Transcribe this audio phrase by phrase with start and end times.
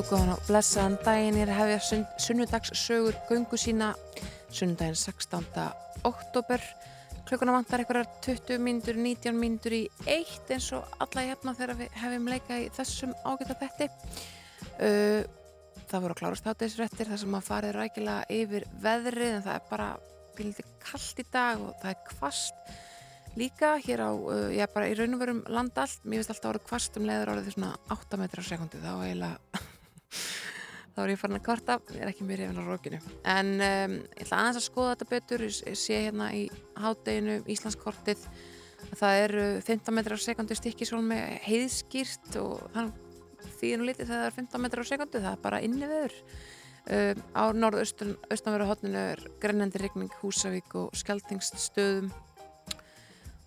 [0.00, 3.90] Jú, góðan og blessaðan daginn er að hefja sunnudagssögur göngu sína.
[4.48, 5.44] Sunnudaginn 16.
[6.08, 6.62] oktober
[7.28, 11.98] klukkuna vantar einhverjar 20 mínutur, 19 mínutur í eitt eins og alla hérna þegar við
[12.00, 15.20] hefum leika í þessum ágæta þetti uh,
[15.90, 19.66] það voru að klárast hátegisrættir þar sem að farið rækilega yfir veðrið en það er
[19.74, 19.90] bara
[20.38, 22.78] bíliti kallt í dag og það er kvast
[23.36, 26.32] líka hér á, uh, ég er bara í raun og verum landa allt, mér finnst
[26.38, 29.59] alltaf að voru kvast um leiður árið því svona 8 metrar á sekundi þá eiginlega
[30.94, 33.00] þá er ég farin að kvarta, ég er ekki mér yfir á rókinu
[33.30, 36.46] en um, ég ætla aðeins að skoða þetta betur ég sé hérna í
[36.80, 38.24] hádeginu Íslandskortið.
[38.96, 43.06] Það eru 15 metrar á sekundi stikkisólmi heiðskýrt og þannig
[43.60, 46.16] því nú litið það er 15 metrar á sekundi það er bara inni viður
[46.96, 52.10] um, á norðaustanveru hotninu er grennandi regning Húsavík og Skeltingststöðum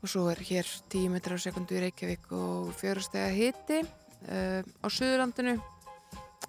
[0.04, 3.84] og svo er hér 10 metrar á sekundi í Reykjavík og fjörustega hiti.
[4.24, 5.58] Um, á Suðurlandinu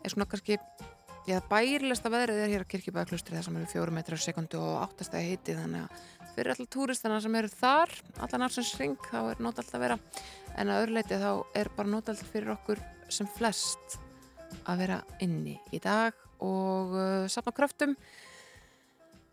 [0.05, 0.61] er svona kannski
[1.25, 4.83] Já, bærilegsta veðrið er hér á Kirkjubæðaklustri þar sem eru fjórum metrar á sekundu og
[4.85, 7.95] áttastæði heiti þannig að fyrir alltaf túristana sem eru þar
[8.27, 9.97] allan ársins ring þá er nót alltaf vera.
[10.61, 13.97] En að öðruleiti þá er bara nót alltaf fyrir okkur sem flest
[14.69, 17.97] að vera inni í dag og uh, sapna kröftum.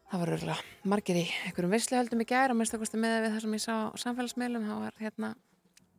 [0.07, 3.43] Það var örgulega margir í einhverjum vissluhöldum í gæri og minnst okkurstu með við það
[3.43, 5.35] sem ég sá á samfélagsmeilum þá var hérna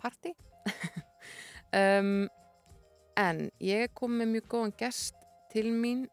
[0.01, 0.33] party.
[1.73, 2.27] Um,
[3.18, 5.16] en ég kom með mjög góðan gest
[5.52, 6.06] til mín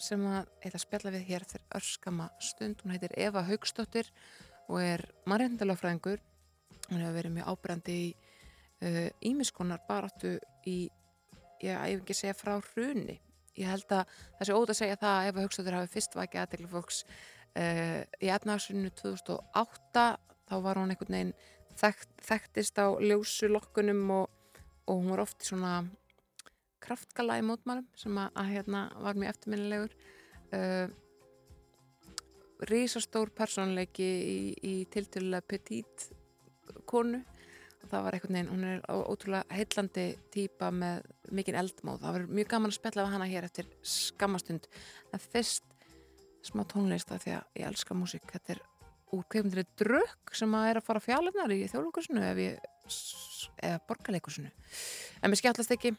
[0.00, 4.08] sem að eitthvað spjalla við hér fyrir örskama stund, hún heitir Eva Haugstóttir
[4.68, 6.20] og er mannreitndalafræðingur
[6.90, 8.08] hún hefur verið mjög ábrandi í
[9.30, 10.34] ímiskonar uh, baráttu
[10.68, 10.90] í,
[11.64, 13.16] ég hef ekki segja frá hruni,
[13.56, 14.04] ég held að
[14.36, 18.00] það sé óta að segja það að Eva Haugstóttir hafi fyrst vakið aðtegli fólks uh,
[18.20, 20.06] í efnagsrunu 2008
[20.46, 21.36] þá var hún einhvern veginn
[21.76, 25.78] þekkt, þekktist á ljósulokkunum og, og hún var oft í svona
[26.82, 29.96] kraftgala í mótmálum sem að, að hérna var mjög eftirminnilegur.
[30.54, 30.86] Uh,
[32.70, 36.06] rísastór personleiki í, í tiltölulega petit
[36.88, 37.22] konu.
[37.82, 41.04] Og það var einhvern veginn, hún er ótrúlega heillandi týpa með
[41.36, 42.00] mikinn eldmóð.
[42.02, 44.70] Það var mjög gaman að spella hana hér eftir skammastund
[45.12, 45.68] en fyrst
[46.46, 48.26] smá tónlist að því að ég elska músík.
[48.32, 48.64] Þetta er
[49.14, 55.40] úr kveimundri drökk sem að er að fara fjallunar í þjóðlungursinu eða borgarleikursinu en mér
[55.40, 55.94] skemmtlast ekki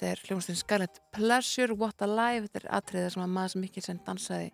[0.00, 3.66] Þetta er hljómsveitin Scarlet Pleasure, What a Life, þetta er atriðið sem að maður sem
[3.68, 4.48] ekki sem dansaði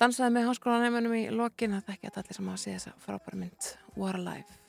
[0.00, 3.72] dansaði með háskólaneimunum í lokin, það er ekki allir sem að sé þessa frábæra mynd
[4.00, 4.63] What a Life.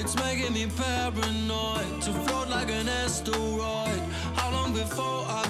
[0.00, 4.00] It's making me paranoid to float like an asteroid.
[4.36, 5.47] How long before I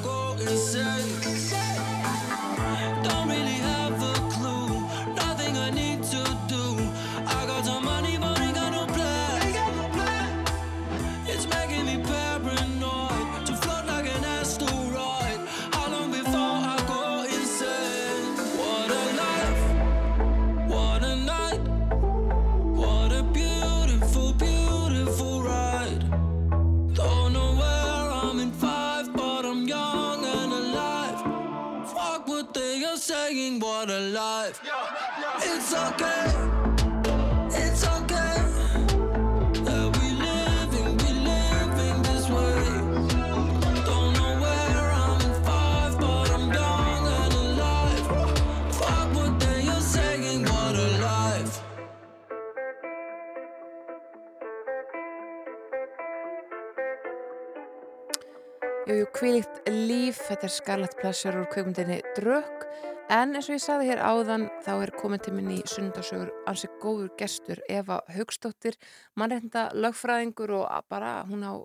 [59.19, 62.69] Kvílíkt líf, þetta er Scarlet Pleasure úr kveikmyndinni Drökk
[63.11, 66.77] en eins og ég sagði hér áðan þá er komin til minni í sundarsögur ansið
[66.79, 68.77] góður gestur Eva Haugstóttir
[69.19, 71.59] mannreitnda lögfræðingur og bara hún á,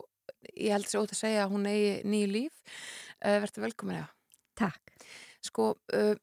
[0.58, 4.10] ég held sér ótt að segja hún eigi nýju líf uh, Verður velkomin Eva
[4.58, 4.98] Takk.
[5.46, 6.16] Sko, uh,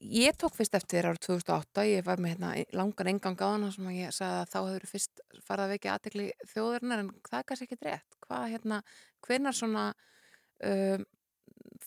[0.00, 3.92] ég tók fyrst eftir árið 2008, ég var með hérna, langan engang á hana sem
[3.98, 7.68] ég sagði að þá hefur fyrst farið að vekja aðtekli þjóðurinnar en það er kannski
[7.68, 8.20] ekki rétt.
[8.24, 8.82] Hvað hérna,
[9.28, 9.86] hvenar svona
[10.70, 11.04] um,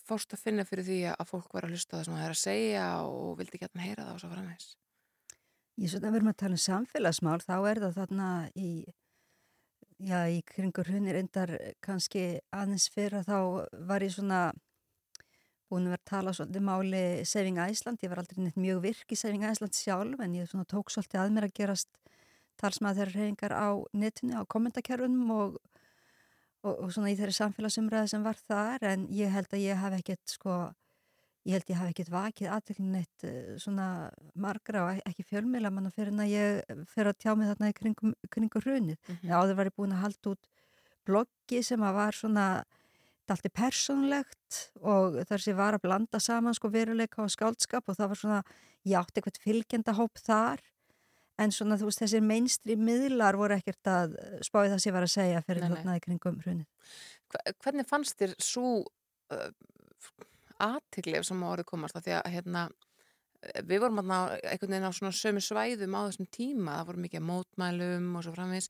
[0.08, 2.42] fórst að finna fyrir því að fólk var að hlusta það sem það er að
[2.42, 4.70] segja og vildi ekki að heyra það og svo framvegs?
[5.78, 8.70] Ég svona verðum að tala um samfélagsmál, þá er það þarna í,
[10.02, 11.52] já, í kringur húnir endar
[11.84, 13.38] kannski aðeins fyrir að þá
[13.86, 14.40] var ég svona
[15.68, 19.12] búin að vera að tala svolítið máli Saving Iceland, ég var aldrei neitt mjög virk
[19.12, 21.90] í Saving Iceland sjálf en ég tók svolítið að mér að gerast
[22.58, 25.58] talsmaður þeirra reyningar á netinu, á kommentarkerfunum og,
[26.64, 29.96] og, og svona í þeirri samfélagsumræði sem var þar en ég held að ég hef
[29.98, 30.56] ekkert sko,
[31.48, 33.26] ég held ég hef ekkert vakið aðtöklun eitt
[33.62, 33.88] svona
[34.34, 37.76] margra og ekki fjölmila manna fyrir en að ég fyrir að tjá mig þarna í
[37.78, 38.98] kringum, kringum hrunið.
[38.98, 39.36] Mm -hmm.
[39.36, 40.50] Áður var ég búin að halda út
[41.08, 42.48] bloggi sem að var svona
[43.28, 47.88] allt er persónlegt og þar sem ég var að blanda saman sko veruleika og skáldskap
[47.88, 48.42] og það var svona,
[48.88, 50.62] ég átti eitthvað fylgjendahóp þar
[51.38, 55.06] en svona þú veist þessir mainstream miðlar voru ekkert að spáði það sem ég var
[55.06, 56.66] að segja fyrir í kringum hrunið.
[57.62, 59.48] Hvernig fannst þér svo uh,
[60.58, 62.68] aðtiklif sem árið komast að því að hérna
[63.68, 67.26] við vorum alltaf einhvern veginn á svona sömu svæðum á þessum tíma, það voru mikið
[67.28, 68.66] mótmælum og svo framvís,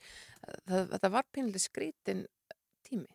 [0.68, 2.26] þetta var pinnileg skrítin
[2.84, 3.08] tími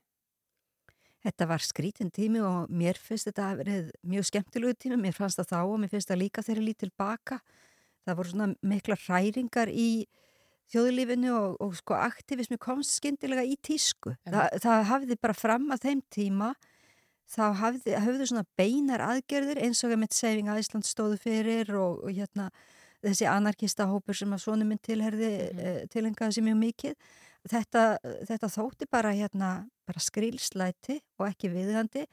[1.24, 5.40] Þetta var skrítin tími og mér finnst þetta að verið mjög skemmtilegu tími, mér fannst
[5.40, 7.38] það þá og mér finnst það líka þegar ég lít tilbaka.
[8.04, 10.06] Það voru svona mikla hræringar í
[10.74, 14.16] þjóðlífinu og, og sko aktivismi komst skindilega í tísku.
[14.26, 16.54] Þa, það hafði bara fram að þeim tíma,
[17.30, 22.04] þá hafði, hafði svona beinar aðgerðir eins og að mitt Saving Iceland stóðu fyrir og,
[22.04, 22.50] og hérna
[23.04, 25.70] þessi anarkista hópur sem að svonum minn tilherði mm -hmm.
[25.70, 26.96] eh, tilengaði sér mjög mikið
[27.50, 27.84] þetta,
[28.28, 29.52] þetta þótti bara, hérna,
[29.88, 32.06] bara skrilslæti og ekki viðhandi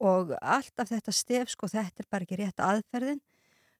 [0.00, 3.20] og allt af þetta stef, sko, þetta er bara ekki rétt aðferðin.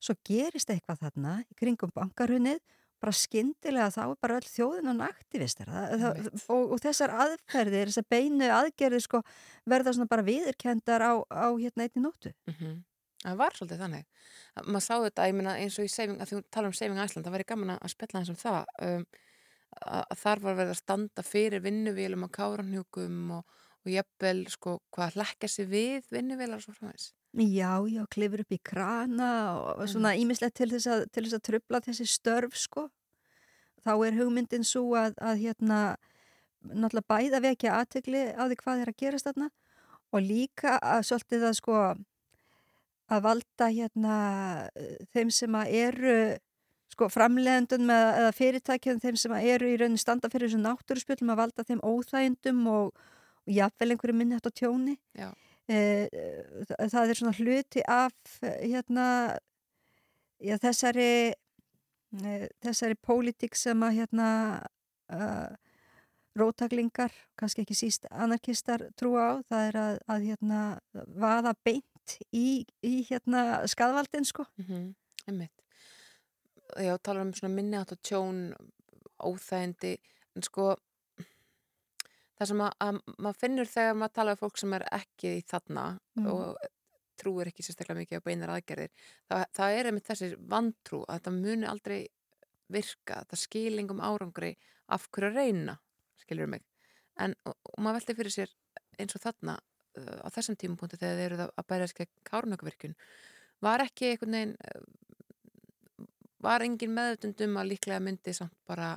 [0.00, 2.60] Svo gerist eitthvað þarna í kringum bankarunnið,
[3.00, 8.50] bara skindilega þá er bara öll þjóðin og aktivistar og, og þessar aðferðir, þessar beinu
[8.52, 9.22] aðgerðir, sko,
[9.68, 12.32] verða svona bara viðirkendar á, á hérna einni nótu.
[12.48, 12.78] Mm -hmm.
[13.20, 14.04] Það var svolítið þannig.
[14.64, 17.26] Maður sá þetta, ég minna, eins og í saving, að þú tala um Saving Iceland,
[17.26, 18.64] það væri gaman að spilla eins um það.
[18.80, 19.06] Um,
[19.86, 23.44] að þar var verið að standa fyrir vinnuvélum og káranhjúkum og,
[23.84, 28.42] og jafnvel sko hvað hlekka sér við vinnuvélar og svo frá þess Já, já, klifur
[28.42, 29.30] upp í krana
[29.78, 32.88] og svona ímislegt til þess að, til þess að trubla þessi störf sko.
[33.86, 35.80] Þá er hugmyndin svo að, að hérna
[36.60, 39.48] náttúrulega bæða vekja aðtegli á því hvað er að gerast þarna
[40.10, 41.76] og líka að svolítið að sko
[43.10, 44.16] að valda hérna
[45.14, 46.16] þeim sem að eru
[46.90, 51.66] sko framlegendun eða fyrirtækjum þeim sem eru í raunin standa fyrir þessu náttúruspjöldum að valda
[51.68, 52.90] þeim óþægindum og,
[53.46, 54.96] og jafnvel einhverju minni hægt á tjóni.
[55.14, 55.30] E,
[55.68, 59.06] það er svona hluti af hérna
[60.40, 64.28] já, þessari e, þessari pólitík sem að hérna
[65.12, 65.50] uh,
[66.38, 70.60] rótaklingar, kannski ekki síst anarkistar trúa á, það er að, að hérna
[71.20, 74.94] vaða beint í, í hérna skadvaldin sko mm -hmm.
[75.26, 75.60] Emmitt
[76.78, 78.38] já, tala um svona minni átt og tjón
[79.18, 79.96] óþægindi
[80.36, 80.76] en sko
[82.40, 85.42] það sem að, að maður finnur þegar maður tala um fólk sem er ekki í
[85.50, 86.28] þarna mm.
[86.32, 86.68] og
[87.20, 88.92] trúir ekki sérstaklega mikið á beinar aðgerðir
[89.28, 91.98] það, það er einmitt þessi vantrú að þetta muni aldrei
[92.70, 94.54] virka þetta skilingum árangri
[94.90, 95.76] af hverju reyna,
[96.22, 96.64] skiljur mig
[97.20, 98.54] en og, og maður veldi fyrir sér
[99.00, 102.96] eins og þarna uh, á þessum tímapunktu þegar þeir eru að bæra þess gegn kárnökuvirkun
[103.60, 104.56] var ekki einhvern veginn
[106.40, 108.94] var engin meðutundum að líklega myndi samt bara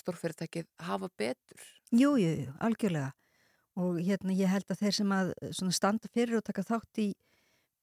[0.00, 1.66] stórfyrirtækið hafa betur?
[1.92, 3.12] Jú, jú, jú, algjörlega
[3.80, 5.32] og hérna ég held að þeir sem að
[5.72, 7.08] standa fyrir og taka þátt í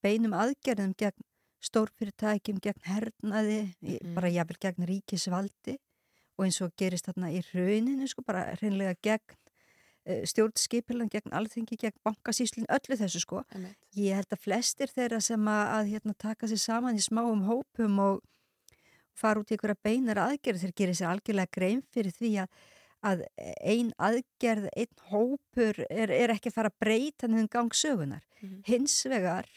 [0.04, 1.26] beinum aðgerðum gegn
[1.66, 4.14] stórfyrirtækjum, gegn hernaði mm.
[4.16, 5.76] bara jáfnvel gegn ríkisvaldi
[6.38, 11.76] og eins og gerist þarna í rauninu sko bara hreinlega gegn uh, stjórnskipilan gegn alþengi,
[11.80, 13.44] gegn bankasíslinn, öllu þessu sko.
[13.52, 13.76] einmitt.
[13.98, 18.00] Ég held að flestir þeirra sem að, að hérna, taka sér saman í smáum hópum
[18.06, 18.22] og
[19.18, 22.60] fara út í einhverja beinar aðgerð þeir gerir sér algjörlega grein fyrir því að,
[23.10, 23.24] að
[23.72, 28.24] ein aðgerð, einn hópur er, er ekki að fara að breyta nefnum gang sögunar.
[28.40, 28.62] Mhm.
[28.68, 29.48] Hins vegar,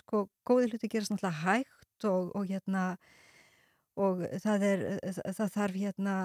[0.00, 2.84] sko, góði hluti gerast náttúrulega hægt og, og hérna
[4.00, 6.16] og það er, það, það þarf hérna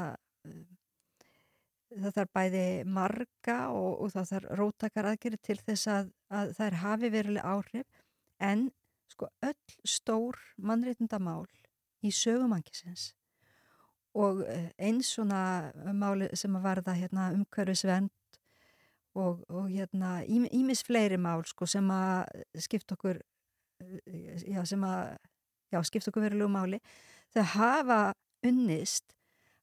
[1.95, 2.65] það þarf bæði
[2.97, 8.01] marga og, og það þarf rótakar aðgerið til þess að, að þær hafi veruleg áhrif
[8.43, 8.67] en
[9.11, 11.45] sko öll stór mannreitindamál
[12.05, 13.13] í sögumangisins
[14.15, 18.11] og eh, eins svona máli sem að varða hérna, umhverfisvend
[19.15, 25.17] og, og hérna ímis fleiri mál sko sem að skipta okkur eh, já, sem að
[25.73, 26.81] já, skipta okkur verulegu máli
[27.35, 27.99] þau hafa
[28.45, 29.15] unnist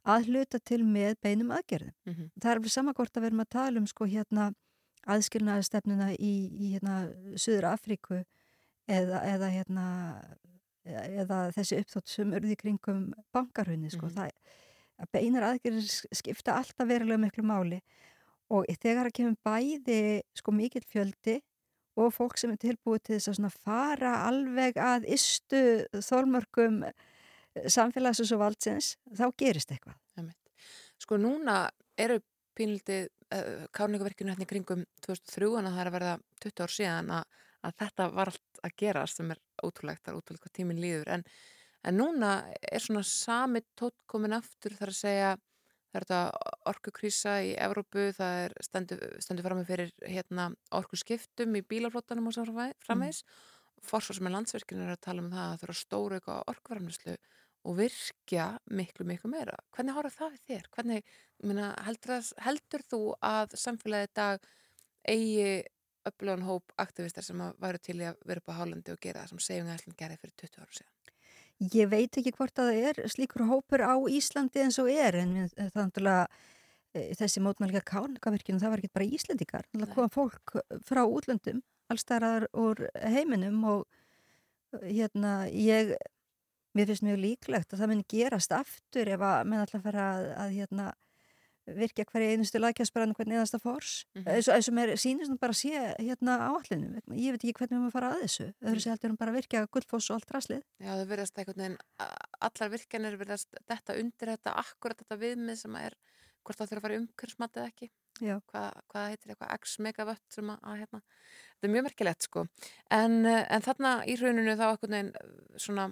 [0.02, 1.94] að hluta til með beinum aðgerðum.
[2.10, 2.30] Mhm.
[2.40, 4.48] Það er alveg sama hvort að verðum að tala um sko hérna
[5.12, 6.96] aðskilnaðastefnuna í, í hérna
[7.38, 8.22] Suður Afríku
[8.90, 9.86] eða, eða hérna
[10.84, 14.08] eða þessi uppþótt sem urði kringum bankarhunni sko.
[14.08, 14.16] Mhm.
[14.16, 14.58] Það,
[15.02, 17.80] að beinar aðgerðir skipta alltaf verulega miklu máli
[18.52, 21.40] og þegar að kemur bæði sko mikill fjöldi
[21.96, 25.62] og fólk sem er tilbúið til þess að fara alveg að istu
[25.92, 26.82] þólmörkum
[27.68, 29.98] samfélagsins og valdsins, þá gerist eitthvað.
[31.02, 31.66] Sko núna
[32.00, 32.20] eru
[32.56, 37.12] pínlítið uh, kárningaverkinu hérna í kringum 2003 en það er að verða 20 ár síðan
[37.18, 40.82] að, að þetta var allt að gerast sem er ótrúlegt, það er ótrúlegt hvað tíminn
[40.82, 41.24] líður en,
[41.88, 45.32] en núna er svona sami tótt komin aftur þar að segja
[45.92, 49.02] það er þetta orkukrísa í Evrópu, það er stendur,
[49.44, 52.46] fram með fyrir hérna, orkuskiptum í bílaflótanum og svo
[52.86, 53.42] framvegs mm.
[53.90, 57.16] forsvar sem er landsverkinu er að tala um það að það þurfa stóru eitthvað orkuverðnislu
[57.62, 59.58] og virkja miklu, miklu meira.
[59.76, 60.64] Hvernig horfður það við þér?
[60.76, 61.12] Hvernig,
[61.46, 64.48] minna, heldur, heldur þú að samfélagið dag
[65.12, 65.52] eigi
[66.08, 69.34] öflugan hóp aktivistar sem að væru til að vera upp á hálandi og gera það
[69.34, 70.96] sem segjum ætlum gerði fyrir 20 ára síðan?
[71.72, 75.36] Ég veit ekki hvort að það er slíkur hópur á Íslandi eins og er en
[75.54, 76.40] þannig að
[77.20, 79.68] þessi mótmælga kánkavirkjum það var ekki bara Íslandikar.
[79.72, 82.82] Það kom fólk frá útlöndum allstæðar úr
[83.14, 85.94] heiminum og hérna ég
[86.76, 90.28] mér finnst mjög líklegt að það muni gerast aftur ef að menn alltaf fara að,
[90.44, 90.86] að hérna,
[91.66, 94.54] virkja hverja einustu lækjaspræðinu hvernig eðast að fórs mm -hmm.
[94.54, 97.82] eins og mér sínist nú bara að sé hérna áallinu, ég veit ekki hvernig við
[97.82, 98.46] maður fara að þessu.
[98.62, 101.62] Öðru sé heldur um bara að virkja gullfoss og allt raslið Já það verðast einhvern
[101.62, 101.78] veginn
[102.40, 105.94] allar virkjanir verðast þetta undir þetta akkurat þetta viðmið sem er
[106.42, 107.88] hvort það þurfa að fara umhverfsmat eða ekki.
[108.22, 111.00] Hva, hvað heitir eitthvað x megavött sem að, að hérna,
[111.54, 112.44] þetta er mjög merkilegt sko.
[112.92, 115.12] En, en þarna í rauninu þá einhvern veginn
[115.64, 115.86] svona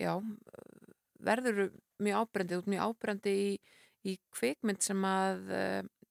[0.00, 0.12] já,
[1.26, 1.60] verður
[2.02, 3.50] mjög ábrendi út mjög ábrendi í,
[4.04, 5.52] í kvikmynd sem að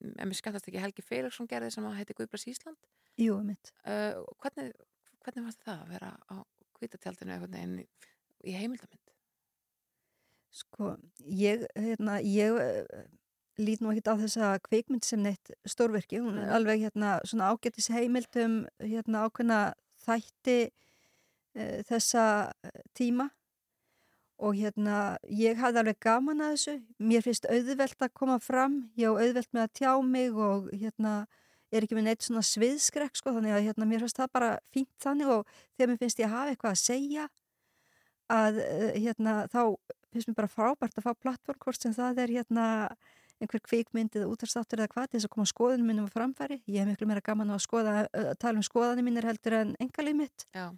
[0.06, 2.78] en mér skattast ekki Helgi Felixson gerði sem að heiti Guðblas Ísland.
[3.20, 4.72] Jú, mitt uh, hvernig,
[5.24, 6.36] hvernig var það að vera á
[6.76, 7.86] kvítatjaldinu einhvern veginn í,
[8.52, 9.14] í heimildamind?
[10.56, 10.96] Sko,
[11.28, 12.56] ég hérna, ég
[13.60, 17.90] lít nú ekkert á þessa kvikmynd sem neitt stórverki, hún er alveg hérna svona ágættis
[17.92, 19.60] heimildum hérna ákveðna
[20.06, 22.26] þætti uh, þessa
[22.98, 23.30] tíma
[24.38, 26.76] og hérna ég hafði alveg gaman að þessu.
[27.00, 31.16] Mér finnst auðvelt að koma fram ég á auðvelt með að tjá mig og hérna
[31.72, 34.94] er ekki með neitt svona sviðskrek sko þannig að hérna mér finnst það bara fínt
[35.04, 37.28] þannig og þegar mér finnst ég að hafa eitthvað að segja
[38.36, 38.60] að
[38.96, 39.62] hérna þá
[40.14, 42.66] finnst mér bara frábært að fá plattform hvort sem það er hérna
[43.44, 46.62] einhver kvikmynd eða útarstáttur eða hvað til þess að koma skoðunum minnum framfæri.
[46.72, 50.22] Ég hef miklu meira gaman að, skoða, að tala um skoðanum mínir heldur en engalið
[50.22, 50.46] mitt.
[50.56, 50.70] Já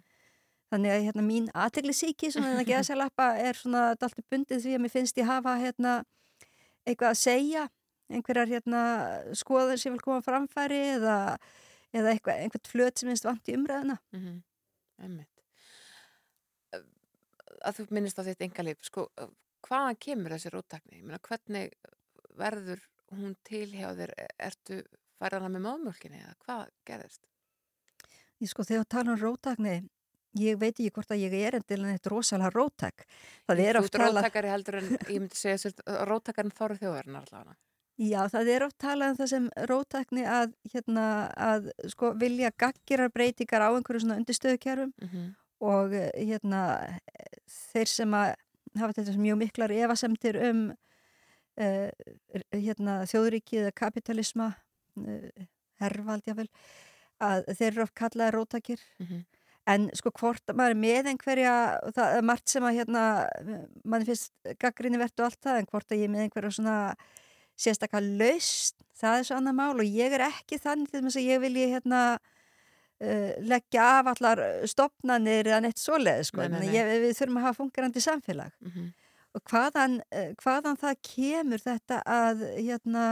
[0.68, 4.66] Þannig að hérna, mín aðteglisíki svona en að geða sér lappa er svona alltaf bundið
[4.66, 5.94] því að mér finnst ég hafa hérna,
[6.84, 7.62] eitthvað að segja,
[8.12, 8.82] einhverjar hérna,
[9.40, 11.16] skoður sem vil koma framfæri eða,
[11.96, 13.96] eða eitthvað, einhvert flöt sem minnst vant í umræðina.
[14.12, 15.24] Mm -hmm.
[17.64, 19.08] Að þú minnist á þitt engalíf, sko,
[19.66, 21.00] hvaðan kemur þessi róttakni?
[21.02, 21.72] Hvernig
[22.36, 24.12] verður hún til hjá þér?
[24.38, 24.82] Ertu
[25.18, 27.24] færðana með máðmjölkinni eða hvað gerðist?
[28.38, 29.88] Ég sko, þegar tala um róttakni
[30.40, 33.06] ég veit ekki hvort að ég er endilega eitt rosalega róttak
[33.46, 35.72] það er oft talað róttakari heldur en ég myndi segja
[36.08, 37.56] róttakarinn þóru þjóðarinnar allavega
[37.98, 43.12] já það er oft talað um það sem róttakni að, hérna, að sko, vilja gaggirar
[43.14, 45.30] breytingar á einhverju svona undirstöðukerfum mm -hmm.
[45.60, 46.62] og hérna
[47.72, 48.34] þeir sem að
[48.78, 51.90] hafa þetta mjög miklar evasemtir um uh,
[52.52, 55.46] hérna, þjóðrikið eða kapitalisma uh,
[55.82, 56.48] herrvaldjafel
[57.18, 59.24] að þeir eru oft kallaði róttakir mm -hmm.
[59.68, 61.54] En sko hvort maður er með einhverja,
[61.92, 63.02] það er margt sem að hérna,
[63.84, 64.30] mann finnst
[64.62, 66.76] gaggrinni verðt og allt það, en hvort að ég er með einhverja svona
[67.58, 71.26] sérstakka laust, það er svo annar mál og ég er ekki þannig til þess að
[71.28, 76.46] ég vilji hérna uh, leggja af allar stopnanir eða neitt svoleið sko.
[76.46, 76.74] Nei, nei, Nei.
[76.78, 78.88] Ég, við þurfum að hafa fungerandi samfélag Mhm.
[79.36, 83.04] og hvaðan, uh, hvaðan það kemur þetta að hérna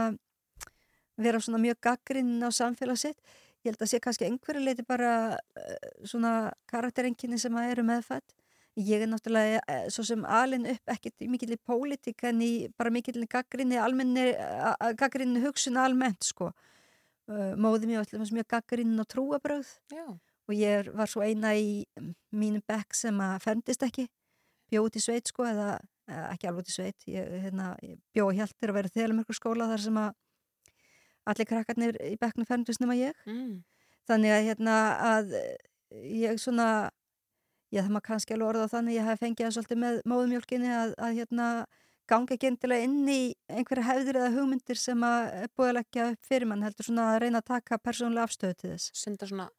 [1.17, 3.19] vera svona mjög gaggrinn á samfélag sitt
[3.67, 6.33] ég held að sé kannski einhverju leiti bara uh, svona
[6.71, 8.35] karakterenginni sem að eru meðfætt
[8.77, 12.93] ég er náttúrulega uh, svo sem alin upp ekkert mikill í pólitík en í bara
[12.93, 14.29] mikill gaggrinni almenni,
[14.99, 16.51] gaggrinni hugsun almennt sko.
[17.27, 20.05] Uh, móði mér alltaf mjög gaggrinn og trúabröð Já,
[20.47, 21.83] og ég var svo eina í
[22.31, 24.05] mínum bekk sem að ferndist ekki
[24.71, 25.73] bjóð út í sveit sko eða
[26.07, 27.03] ekki alveg í sveit.
[27.11, 30.13] Ég, hérna, ég bjóð hjæltir að vera þegar skóla þar sem að
[31.31, 33.17] allir krakkarnir í bekknum ferndist nema ég.
[33.29, 33.63] Mm.
[34.07, 35.33] þannig að hérna að
[35.91, 36.67] ég svona
[37.73, 40.71] ég það maður kannski alveg orða á þannig ég hef fengið það svolítið með móðumjólkinni
[40.71, 41.47] að, að hérna
[42.07, 46.29] ganga ekki endilega inn í einhverja hefðir eða hugmyndir sem að búið að leggja upp
[46.29, 48.93] fyrir mann heldur svona að reyna að taka persónulega afstöðu til þess.
[48.95, 49.49] Synda svona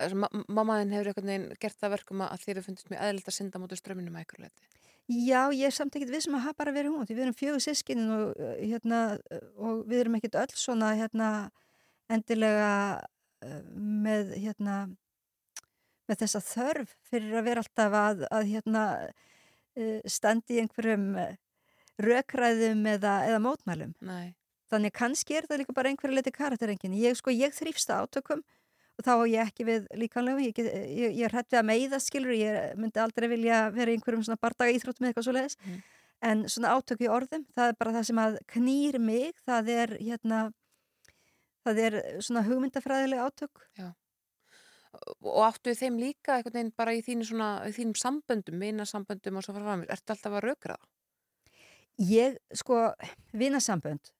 [0.00, 3.38] eh, ma mammaðin hefur veginn gert það verkum að þér er fundist mjög eðlilt að
[3.38, 6.74] synda mútið strömminu með eitthvað leiti Já, ég er samt ekkert vissum að hafa bara
[6.74, 9.02] verið hún því við erum fjögur sískinin og, uh, hérna,
[9.54, 11.28] og við erum ekkert öll svona hérna,
[12.10, 12.70] endilega
[13.46, 14.78] uh, með hérna,
[16.10, 18.82] með þessa þörf fyrir að vera alltaf að, að hérna,
[19.78, 21.06] uh, standi í einhverjum
[22.02, 23.94] rökræðum eða, eða mótmælum.
[24.04, 24.34] Nei,
[24.72, 26.96] Þannig kannski er það líka bara einhverju leiti karakterengin.
[26.98, 28.42] Ég, sko, ég þrýfst átökum
[28.96, 30.46] og þá á ég ekki við líkanlegu.
[30.48, 33.98] Ég, ég, ég er hrætt við að meiða skilur, ég myndi aldrei vilja vera í
[33.98, 35.58] einhverjum svona bardaga íþróttum eða eitthvað svo leiðis.
[35.62, 35.84] Mhm.
[36.26, 39.90] En svona átök í orðum, það er bara það sem að knýr mig, það er
[40.00, 40.40] hérna,
[41.66, 43.64] það er svona hugmyndafræðileg átök.
[45.20, 49.44] og áttu þeim líka einhvern veginn bara í þínu svona, í þínum samböndum, vinasamböndum og
[49.44, 50.92] svo fara fram, ertu alltaf að rökra það?
[51.96, 52.80] Ég, sko,
[53.32, 54.10] vinasambönd,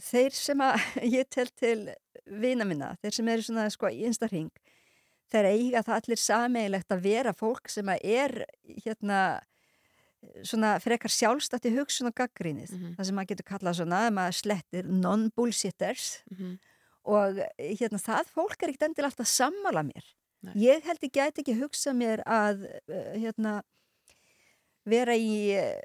[0.00, 0.84] þeir sem að
[1.18, 1.78] ég tel til
[2.24, 4.52] vina minna, þeir sem eru svona, sko, í einsta hring,
[5.32, 8.36] þeir eiga það allir sameigilegt að vera fólk sem að er,
[8.84, 9.20] hérna,
[10.46, 12.70] svona frekar sjálfstætti hugsun og gaggrínið.
[12.72, 12.94] Mhm.
[12.96, 16.54] Það sem maður getur kallað svona, ef maður slettir non-bullshitters Mm
[17.04, 20.06] og hérna, það fólk er ekkert endilega alltaf sammála mér.
[20.44, 20.54] Nei.
[20.66, 23.58] Ég held ég gæti ekki hugsa mér að, uh, hérna,
[24.88, 25.80] vera í, eh,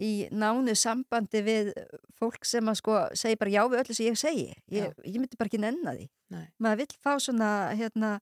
[0.00, 1.72] í nánu sambandi við
[2.20, 4.48] fólk sem að sko segi bara já við öllu sem ég segi.
[4.72, 6.08] Ég, ég myndi bara ekki nenna því.
[6.34, 6.44] Nei.
[6.58, 8.12] Maður vill fá svona hérna,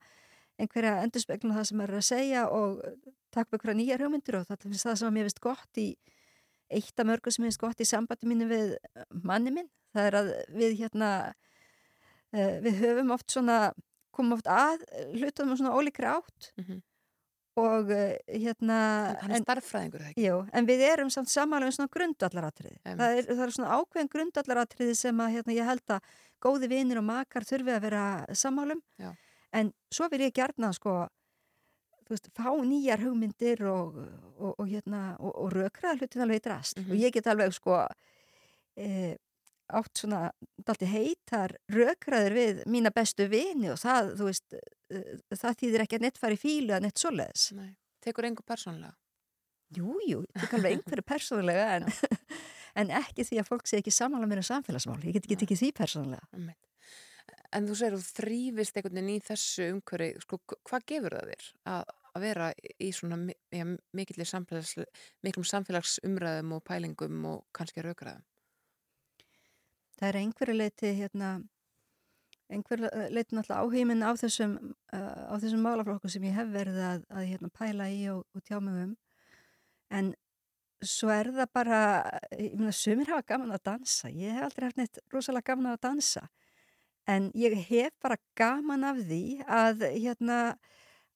[0.60, 2.80] einhverja endurspeglu það sem maður er að segja og
[3.34, 5.88] takk með einhverja nýjar hugmyndir og það er það sem að mér finnst gott í
[6.70, 8.74] eitt af mörgu sem mér finnst gott í sambandi mínu við
[9.26, 9.70] manni minn.
[9.94, 11.10] Það er að við hérna
[12.30, 13.72] uh, við höfum oft svona
[14.14, 14.84] komum oft að
[15.16, 16.82] hlutum svona ólíkri átt -hmm.
[17.60, 18.80] Og uh, hérna
[19.20, 20.24] Hann er starffræðingur ekki?
[20.26, 22.76] Jú, en við erum samt samanlega um svona grundvallaratriði.
[22.82, 23.00] Einmitt.
[23.02, 27.00] Það er, það er svona ákveðin grundvallaratriði sem að hérna, ég held að góði vinir
[27.00, 28.04] og makar þurfi að vera
[28.36, 28.82] sammálum.
[29.00, 29.10] Já.
[29.56, 30.94] En svo vil ég gjarna sko,
[32.06, 33.98] þú veist, fá nýjar hugmyndir og,
[34.38, 36.78] og, og, hérna, og, og rökraða hlutin alveg í drast.
[36.78, 36.92] Mhm.
[36.92, 37.82] Og ég get alveg sko
[38.78, 39.16] e,
[39.78, 40.22] átt svona
[40.66, 44.56] dalti heitar rökraður við mína bestu vini og það, þú veist,
[44.90, 45.02] e,
[45.34, 47.50] það þýðir ekki að neitt fari fílu eða neitt svoleiðis.
[47.58, 47.70] Nei.
[48.04, 48.96] Tekur engu persónlega?
[49.76, 51.86] Jú, jú, ég tek alveg einhverju persónulega en,
[52.82, 54.98] en ekki því að fólk sé ekki samanlega mér um samfélagsmál.
[55.06, 56.30] Ég get ekki tekið því persónulega.
[56.34, 56.60] Einmitt.
[57.54, 60.38] En þú segir þú þrýfist einhvern veginn í þessu umhverfi, sko,
[60.70, 63.18] hvað gefur það þér að, að vera í svona
[63.98, 68.22] miklum samfélagsumræðum og pælingum og kannski raukraðum?
[70.00, 71.30] Það er einhverju leiti, hérna,
[72.48, 74.56] einhverju leiti náttúrulega áheiminn á þessum,
[74.96, 78.56] uh, þessum málaflokku sem ég hef verið að, að hérna, pæla í og, og tjá
[78.64, 78.94] mig um.
[79.92, 80.12] En
[80.80, 81.80] svo er það bara,
[82.32, 84.08] ég meina, sumir hafa gaman að dansa.
[84.08, 86.24] Ég hef aldrei haft neitt rosalega gaman að dansa.
[87.10, 90.40] En ég hef bara gaman af því að, hérna,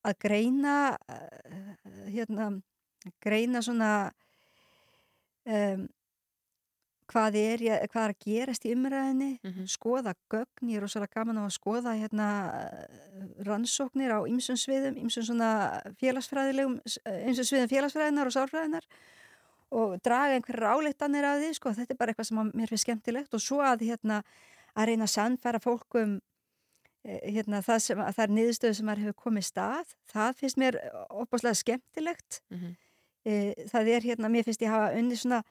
[0.04, 0.76] að greina,
[2.12, 2.50] hérna,
[3.24, 3.92] greina svona,
[5.48, 5.88] um,
[7.12, 7.58] hvað er,
[7.92, 9.66] hvað er að gerast í umræðinni, Mhm.
[9.68, 12.28] skoða gögn, ég er rosalega gaman á að skoða hérna,
[13.44, 16.78] rannsóknir á ymsum sviðum, ymsum svona félagsfræðilegum,
[17.28, 18.86] ymsum sviðum félagsfræðinar og sálfræðinar
[19.74, 23.34] og draga einhverjar álíktanir af því, sko, þetta er bara eitthvað sem mér finnst skemmtilegt
[23.34, 24.22] og svo að hérna
[24.76, 26.20] að reyna að sannfæra fólkum
[27.04, 30.78] hérna það sem, að það er niðurstöðu sem hefur komið stað, það finnst mér
[31.10, 32.74] opaslega skemmtilegt Mm -hmm.
[33.70, 35.42] það er hérna, mér finnst ég hafa unni svona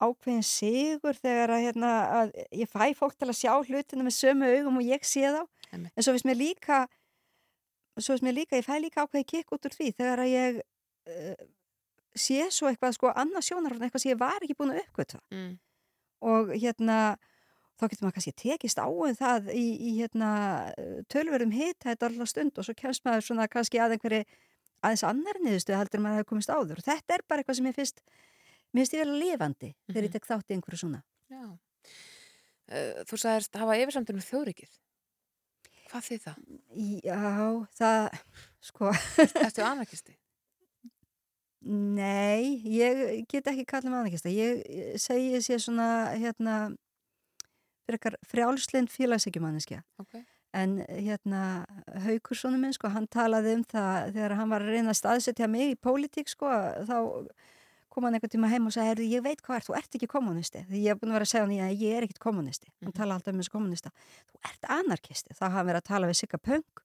[0.00, 2.32] ákveðin sigur þegar að, hérna, að
[2.62, 5.92] ég fæ fólk til að sjá hlutina með sömu augum og ég sé þá Einmitt.
[5.96, 6.80] en svo finnst mér líka
[8.00, 10.60] svo finnst mér líka, ég fæ líka ákveði kikk út úr því þegar að ég
[10.60, 11.48] uh,
[12.16, 15.58] sé svo eitthvað sko annað sjónarhótt eitthvað sem ég var ekki búin að uppgöta Mm.
[16.26, 16.96] og hérna
[17.80, 20.30] þá getur maður kannski tekist á um það í, í hérna,
[21.12, 24.24] tölverðum hitt þetta allar stund og svo kemst maður svona kannski að einhverju
[24.84, 27.68] aðeins annar niðurstu heldur maður að það komist áður og þetta er bara eitthvað sem
[27.70, 28.02] ég finnst
[28.74, 30.12] mér finnst ég vel lifandi þegar ég Mhm.
[30.18, 31.42] tek þátt í einhverju svona Já.
[32.70, 34.70] Uh, þú sagðist hafa yfirsamtunum þjóðrikið.
[35.90, 36.36] Hvað þið það?
[37.02, 38.18] Já, það
[38.62, 38.90] sko,
[39.42, 40.14] Ertu anarkisti?
[41.62, 46.54] nei ég get ekki kallað með annarkista ég eh, segi sé svona hérna
[48.30, 50.20] frjálslind félagsækjumanniskja Ok.
[50.54, 51.64] En hérna
[52.06, 55.74] Haukurssonu minn sko, hann talaði um það þegar hann var að reyna að staðsetja mig
[55.74, 56.48] í pólitík sko,
[56.88, 56.96] þá
[57.90, 60.62] kom hann einhvern tíma heim og sagði, ég veit hvað er, þú ert ekki kommunisti.
[60.70, 62.68] Því ég hef búin að vera að segja hann, ég, ég er ekkit kommunisti.
[62.80, 62.98] Hann Mhm.
[63.00, 63.90] tala alltaf um þessu kommunista.
[64.30, 65.34] Þú ert anarkisti.
[65.34, 66.82] Þá hafði verið að tala við Sigga Punk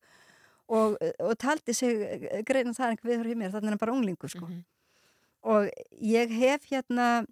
[0.67, 4.29] og, og taldi sig greina það einhver viður í mér, þannig er hann bara unglingur
[4.29, 4.45] sko.
[4.47, 4.63] Mhm.
[5.43, 5.69] Og
[6.01, 7.25] ég hef hérna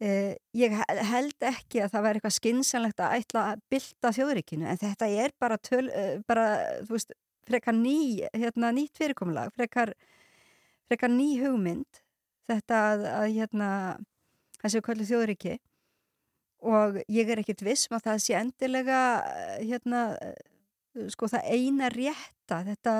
[0.00, 4.64] Uh, ég he- held ekki að það væri eitthvað skinsanlegt að ætla að bylta þjóðríkinu
[4.64, 6.46] en þetta er bara, töl, uh, bara
[6.88, 7.12] þú veist,
[7.44, 9.92] frekar ný hérna, nýtt fyrirkomulag frekar,
[10.88, 12.00] frekar ný hugmynd
[12.50, 13.70] þetta að, að hérna
[14.60, 15.56] þessi kvöldu þjóðríki.
[16.70, 20.36] Og ég er ekkit viss um að það sé endilega eh, hérna eh,
[21.14, 22.94] sko það eina rétta þetta,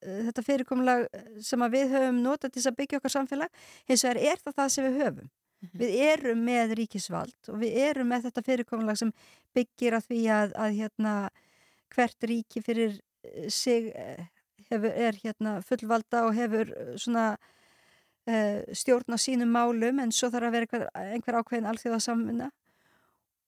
[0.00, 1.06] eh, þetta fyrirkomulag
[1.44, 3.62] sem að við höfum notað til að byggja okkar samfélag.
[3.90, 5.30] Hins vegar er það það sem við höfum.
[5.62, 5.78] Mhm.
[5.78, 9.12] Við erum með ríkisvald og við erum með þetta fyrirkomulag sem
[9.54, 11.16] byggir að því að, að hérna,
[11.92, 12.96] hvert ríki fyrir
[13.52, 13.92] sig
[14.72, 17.36] hefur, er hérna, fullvalda og hefur svona
[18.78, 20.84] stjórn á sínum málum en svo þarf að vera einhver,
[21.16, 22.50] einhver ákveðin alþjóðasamvinna.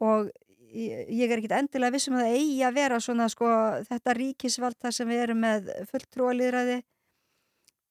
[0.02, 0.32] Og
[0.74, 3.52] ég, ég er ekkit endilega vissum að það eigi að vera svona sko
[3.86, 6.80] þetta ríkisvald þar sem við erum með fulltrúalýðræði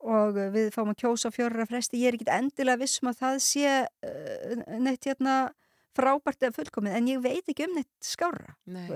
[0.04, 2.02] og við fáum að kjósa á fjórra fresti.
[2.02, 5.38] Ég er ekkit endilega vissum að það sé uh, neitt hérna
[5.93, 8.88] frábært eða fullkomið en ég veit ekki um neitt skára Nei.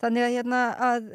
[0.00, 1.08] þannig að hérna að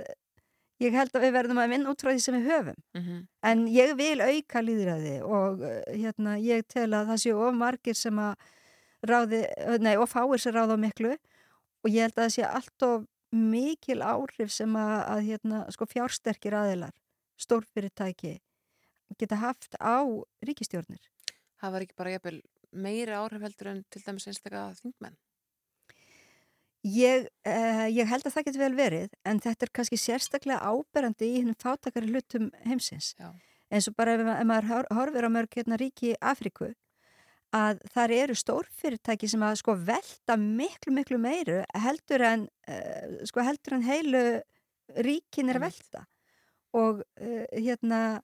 [0.84, 3.28] ég held að við verðum að vinna út frá því sem við höfum Mhm.
[3.44, 7.96] en ég vil auka líðræði og uh, hérna ég tel að það séu of margir
[7.96, 8.36] sem að
[9.06, 12.84] ráði, uh, nei og fáir sem ráða miklu og ég held að það sé allt
[12.84, 16.94] of mikil áhrif sem að, að hérna sko fjársterkir aðilar
[17.38, 18.40] stórfyrirtæki
[19.20, 20.02] geta haft á
[20.44, 21.04] ríkistjórnir
[21.62, 22.42] Það var ekki bara jafnvel
[22.76, 25.16] meiri áhrif heldur en til dæmis einstaklega þingmenn.
[26.86, 31.32] Ég, uh, ég held að það getur vel verið en þetta er kannski sérstaklega áberandi
[31.32, 33.16] í hennum fátakari hlutum heimsins.
[33.18, 33.32] Já.
[33.74, 36.68] eins og bara ef, ef maður hor- horfir á mörg hérna ríki Afriku
[37.56, 43.42] að þar eru stórfyrirtæki sem að sko velta miklu miklu meiru heldur en uh, sko
[43.48, 44.24] heldur en heilu
[45.02, 46.06] ríkin er að velta.
[46.76, 48.22] Og uh, hérna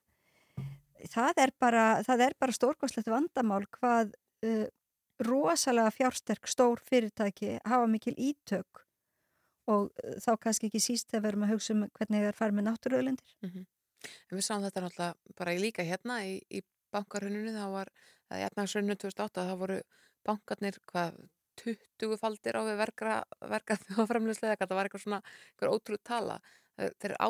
[1.10, 1.86] það er bara,
[2.38, 4.14] bara stórkostlegt vandamál hvað
[4.46, 4.68] uh,
[5.28, 8.86] rosalega fjársterk stór fyrirtæki hafa mikil ítök
[9.72, 12.40] og uh, þá kannski ekki síst þegar við erum að hugsa um hvernig það er
[12.40, 13.36] farið með náttúruauðlendir.
[14.32, 17.92] En við sáum þetta náttúrulega bara líka hérna í, í bankarhönunni, þá var,
[18.30, 19.78] eða í efnagsrönnu 2008, þá voru
[20.28, 21.20] bankarnir hvað
[21.62, 23.18] 20 faldir á við verka,
[23.54, 26.40] verka þjóðframleyslega, það var eitthvað svona, eitthvað ótrúð tala.
[26.78, 27.30] Þeir þeir á,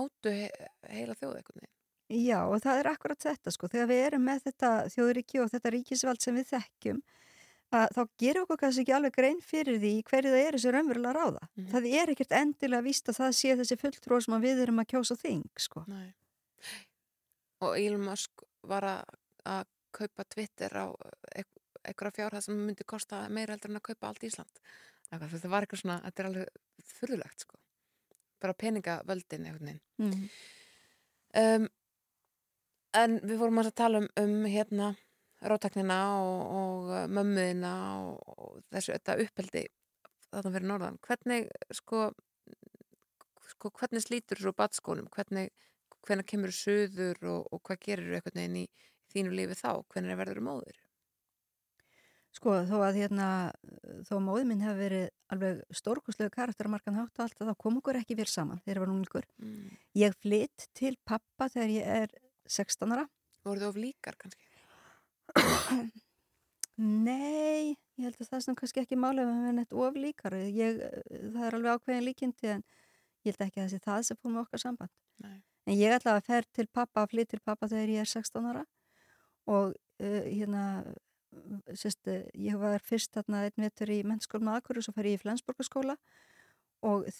[0.00, 0.48] áttu he,
[0.90, 1.68] heila þjóð eitthvað.
[2.10, 5.70] Já og það er akkurat þetta sko, þegar við erum með þetta þjóðríki og þetta
[5.76, 7.00] ríkisvald sem við þekkjum
[7.70, 11.12] að þá gerum okkur kannski ekki alveg grein fyrir því hverju það er þessi raunverulega
[11.14, 11.42] ráða.
[11.54, 11.68] Mhm.
[11.70, 15.16] Það er ekkert endilega víst að það sé þessi fulltrúar sem við erum að kjósa
[15.20, 15.84] þing sko.
[15.86, 16.08] Nei.
[17.62, 19.14] Og Elon Musk var að,
[19.46, 20.86] að kaupa Twitter á
[21.36, 24.58] eit- einhverja fjárhæð sem myndi kosta meira heldur en að kaupa allt Ísland.
[25.10, 26.48] Eitthvað, þetta var eitthvað svona, þetta er alveg
[26.98, 27.56] furðulegt sko.
[28.40, 29.80] Bara peningavöldin veginn.
[30.00, 30.28] Mm.
[31.40, 31.68] Um,
[32.96, 34.94] en við vorum að tala um, um hérna
[35.40, 39.64] rátaknina og, og uh, mömmuðina og, og þessu þetta uppeldi
[40.30, 41.00] þarna fyrir norðan.
[41.06, 42.10] Hvernig sko,
[43.54, 45.08] sko hvernig slítur svo batskónum?
[45.14, 45.50] Hvernig,
[46.06, 48.68] hvernig kemur suður og, og hvað gerir einhvern veginn í
[49.14, 49.72] þínu lífi þá?
[49.90, 50.78] Hvernig verður móður?
[52.30, 53.28] Sko þó að hérna,
[54.06, 57.56] þó að móði minn hefur verið alveg stórkostlegu karakter að markan hátt og allt þá
[57.58, 59.26] kom okkur ekki fyrir saman þegar ég var unglingur.
[59.42, 59.72] Mm.
[59.98, 62.14] Ég flytt til pappa þegar ég er
[62.50, 63.06] 16 ára.
[63.46, 64.46] Voru þið of líkar kannski?
[66.80, 70.36] Nei, ég held að það er kannski ekki máli ef við erum neitt of líkar.
[70.48, 72.64] Ég, það er alveg ákveðin líkindi en
[73.26, 74.94] ég held ekki að það sé það sem fór með okkar samband.
[75.20, 75.38] Nei.
[75.68, 78.48] En ég ætla að fer til pappa, að flytt til pappa þegar ég er 16
[78.48, 78.64] ára
[79.50, 80.64] og uh, hérna,
[81.76, 85.22] sérst, ég var fyrst þarna einn vetur í mennskólum aðkvöru og svo fer ég í
[85.22, 86.29] Flensborgarskóla og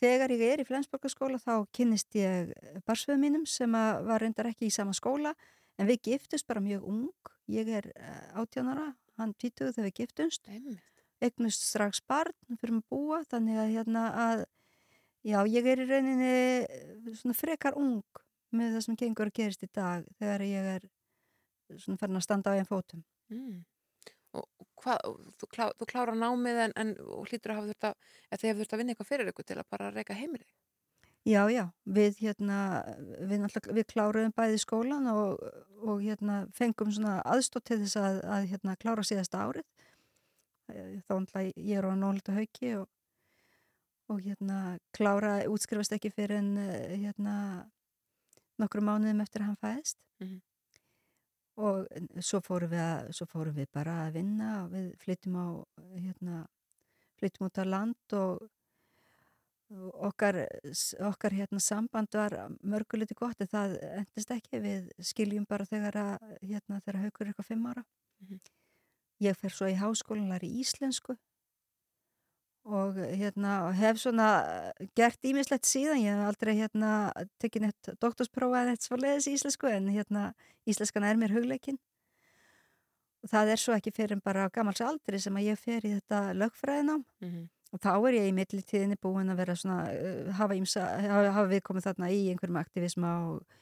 [0.00, 2.52] þegar ég er í Flensborgarskóla þá kynnist ég
[2.88, 5.34] barsveðu mínum sem var reyndar ekki í sama skóla
[5.78, 7.90] en við giftust bara mjög ung, ég er
[8.34, 10.48] 18 ára, hann 20 þegar við giftumst
[11.20, 14.44] eignust strax barn fyrir að búa þannig að hérna að
[15.26, 16.32] já, ég er í rauninni
[16.64, 18.02] eh, svona frekar ung
[18.56, 20.88] með það sem gengur að gerist í dag þegar ég er
[21.76, 23.04] svona farin að standa á einn fótum.
[23.30, 23.60] Mm.
[24.38, 26.90] Og hvað, þú, klá, þú klára námið en, en
[27.26, 29.58] hlýtur að hafa þurft að, eða þið hefur þurft að vinna eitthvað fyrir ykkur til
[29.58, 30.50] að bara reyka heimilið.
[31.28, 32.58] Já, já, við hérna,
[33.28, 33.42] við,
[33.76, 35.42] við kláruðum bæði skólan og,
[35.84, 39.66] og hérna fengum svona aðstótt til þess að, að hérna klára síðasta árið.
[40.70, 42.86] Þá náttúrulega ég er á nólita hauki og,
[44.08, 47.34] og hérna klára útskrifast ekki fyrir en eh, hérna
[48.60, 50.00] nokkru mánuðum eftir að hann fæðist.
[50.22, 50.40] Mhm.
[51.60, 51.84] Og
[52.24, 55.46] svo fórum, við að, svo fórum við bara að vinna og við flyttum á
[55.98, 56.44] hérna,
[57.20, 58.46] flyttum út á land og
[60.08, 60.40] okkar,
[61.10, 66.30] okkar hérna samband var mörguleiti gott en það endist ekki, við skiljum bara þegar að,
[66.42, 67.84] hérna, þegar haukur er eitthvað fimm ára.
[68.24, 68.40] Mhm.
[69.20, 71.14] ég fer svo í háskólanlar í íslensku
[72.68, 74.30] og hérna hef svona
[74.98, 76.90] gert ímislegt síðan, ég hef aldrei hérna
[77.42, 80.26] tekið neitt doktorsprófa eða eitt svoleiðis í íslensku en hérna
[80.68, 81.80] íslenskan er mér hugleikin.
[83.24, 85.84] Og það er svo ekki fyrir en bara á gamals aldri sem að ég fer
[85.84, 87.02] í þetta lögfræðinám.
[87.24, 91.34] Mm Og þá er ég í millitíðinni búin að vera svona, uh, hafa, ímsa, hafa,
[91.36, 93.60] hafa við komið þarna í einhverjum aktivisma og,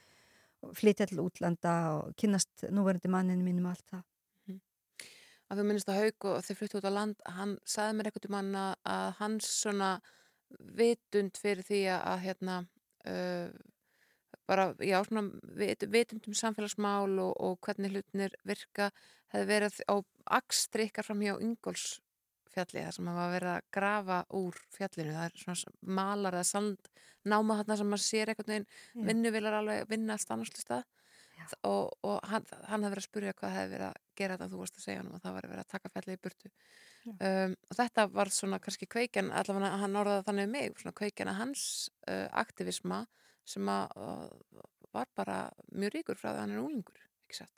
[0.64, 4.06] og flytja til útlanda og kynast núverandi manninu mínum allt það.
[5.48, 8.28] Að þú minnist að Hauk og þið fluttu út á land hann sagði mér eitthvað
[8.28, 9.90] um hann að, hans svona
[10.78, 12.58] vitund fyrir því að, að hérna
[13.08, 13.48] uh,
[14.48, 15.24] bara, já, svona
[15.60, 18.90] vit, vitund um samfélagsmál og, og hvernig hlutinir virka
[19.32, 19.96] hefði verið á
[20.38, 21.98] akstrikkar fram hjá Ingóls
[22.48, 26.92] fjalli þar sem hafa verið að grafa úr fjallinu, það er svona malar eða sand
[27.28, 29.02] náma þarna sem maður sér einhvern veginn Já.
[29.10, 30.97] vinnuvilar alveg vinna stannaslu stað Já.
[31.68, 34.60] Og, og hann, hann hefði verið að spurja hvað hefði verið að gera þetta þú
[34.62, 36.50] varst að segja hann og það var verið að taka fjallið í burtu
[37.12, 41.32] um, og þetta var svona kannski kveikjan, allavega hann orðaði þannig um mig, svona kveikjan
[41.32, 41.62] að hans
[42.08, 43.02] uh, aktivisma
[43.48, 45.38] sem að uh, var bara
[45.72, 47.54] mjög ríkur frá því að hann er úlingur, ekki satt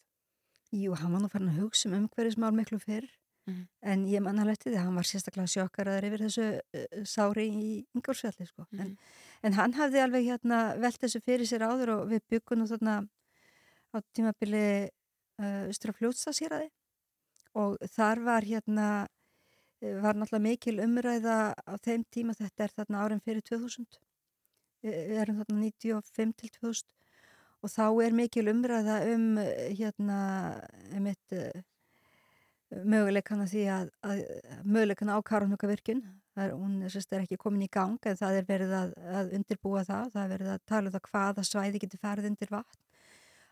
[0.70, 3.08] Jú, hann var nú farin að hugsa um umhverfismál miklu fyrr
[3.50, 3.66] Mhm.
[3.82, 7.46] en ég man alveg til því að hann var sérstaklega sjokkaraður yfir þessu uh, sári
[7.48, 8.66] í Ingolsfjalli sko.
[8.70, 8.80] Mhm.
[8.82, 8.90] en,
[9.48, 12.96] en hann hafði alveg hérna velt þessu fyrir sér áður og við byggum nú þarna
[13.94, 14.66] á tímabili
[15.40, 16.70] uh, Östra fljótstasýraði
[17.58, 18.86] og þar var hérna
[19.82, 23.98] eh, var náttúrulega mikil umræða á þeim tíma, þetta er þarna árin fyrir 2000
[24.84, 26.86] við við erum þarna 95 til 2000
[27.60, 30.20] og þá er mikil umræða um eh, hérna
[30.94, 31.50] einmitt uh,
[32.70, 34.22] möguleikana því að, að
[34.62, 36.04] möguleikana á Karunhukavirkjun
[36.40, 40.12] hún sérst, er ekki komin í gang en það er verið að, að undirbúa það.
[40.14, 42.78] Það er verið að tala um það hvaða svæði getur farið undir vatn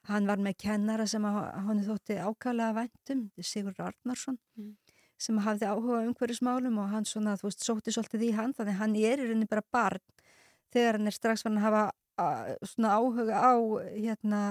[0.08, 4.76] hann var með kennara sem hann þótti ákala væntum, Sigur Arnarsson Mm.
[5.18, 8.74] sem hafði áhuga á umhverjusmálum og hann svona, þú veist, sótti svolítið í hann þannig
[8.74, 10.00] að hann er í rauninni bara barn
[10.72, 11.82] þegar hann er strax fann að hafa
[12.18, 12.26] a,
[12.62, 13.52] svona áhuga á
[13.98, 14.42] hérna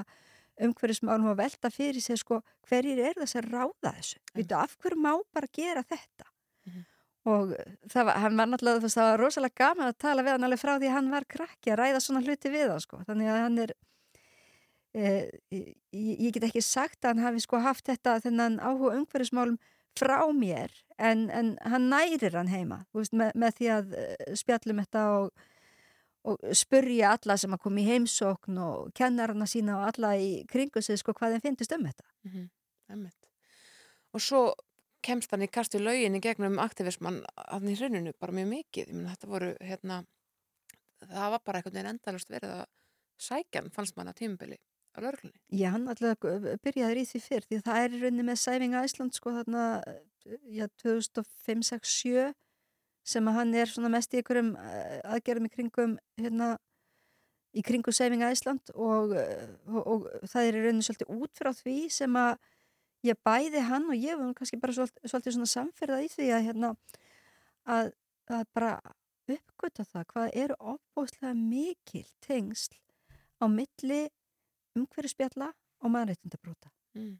[0.59, 4.35] umhverjusmálum og velta fyrir sig sko, hverjir er þess að ráða þessu Mm.
[4.41, 6.25] Vitu, af hverju má bara gera þetta
[6.67, 6.85] Mhm.
[7.27, 7.49] og
[7.89, 10.43] það var, hann var náttúrulega þú veist, það var rosalega gaman að tala við hann
[10.43, 13.27] alveg frá því að hann var krakki að ræða svona hluti við hann sko, þannig
[13.31, 13.71] að hann er
[14.93, 19.59] eh, ég, get ekki sagt að hann hafi sko haft þetta þennan áhuga umhverjusmálum
[19.97, 24.83] frá mér en, en hann nærir hann heima veist, með, með því að eh, spjallum
[24.83, 25.31] þetta og
[26.27, 30.81] og spurja alla sem að koma í heimsókn og kennarana sína og alla í kringu
[30.83, 32.07] sig sko hvað þeim finnst um þetta.
[32.25, 33.11] mm -hmm.
[34.13, 34.53] og svo
[35.01, 38.95] kemst hann í kastu lögin í gegnum aktivismann hann í hruninu bara mjög mikið, ég
[38.95, 40.05] menn þetta voru hérna,
[40.99, 42.65] það var bara einhvern veginn endalust verið að
[43.17, 44.57] sækjan fannst mann að tímubili
[44.97, 46.19] á lörglunni Já, hann alltaf
[46.65, 49.63] byrjaður í því fyrr því það er í rauninni með Sæfinga Æsland sko þarna
[50.51, 52.27] já, 2005, 6, 7
[53.07, 56.49] sem að hann er svona mest í einhverjum eh, aðgerðum í kringum hérna
[57.55, 61.53] í kringum Sæfinga Æsland og, eh, og, og það er í rauninni svolítið út frá
[61.55, 62.35] því sem að
[63.07, 66.47] ég bæði hann og ég var kannski bara svolítið, svolítið svona samferða í því að
[66.49, 66.73] hérna
[67.67, 67.93] að,
[68.33, 68.73] að bara
[69.27, 72.77] uppgöta það hvað eru opbóðslega mikil tengsl
[73.37, 74.07] á milli
[74.77, 75.51] umhverjuspjalla
[75.83, 77.11] og mannreitundabróta mm.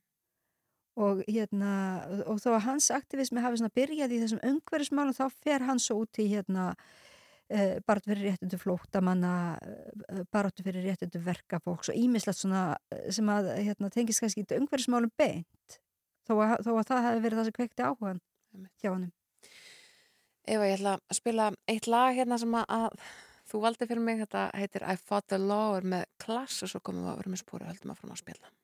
[1.03, 1.73] og hérna
[2.25, 6.01] og þó að hans aktivismi hafi svona byrjað í þessum umhverjusmálum þá fer hann svo
[6.05, 12.41] út í hérna uh, baráttu fyrir réttundu flóttamanna uh, baráttu fyrir réttundu verkafólks og ímislegt
[12.41, 15.79] svona eh, sem að hérna, tengist kannski í umhverjusmálum beint.
[16.27, 18.19] Þó að, þó að það hefði verið það sem kveikti áhugan
[18.81, 19.13] hjá honum.
[20.47, 23.01] Eva, ég ætla að spila eitt lag hérna sem að
[23.47, 26.83] þú valdi fyrir mig, þetta heitir I Fought the Law er með klass og svo
[26.83, 28.55] komum við að vera með spóru og höldum að fram að spila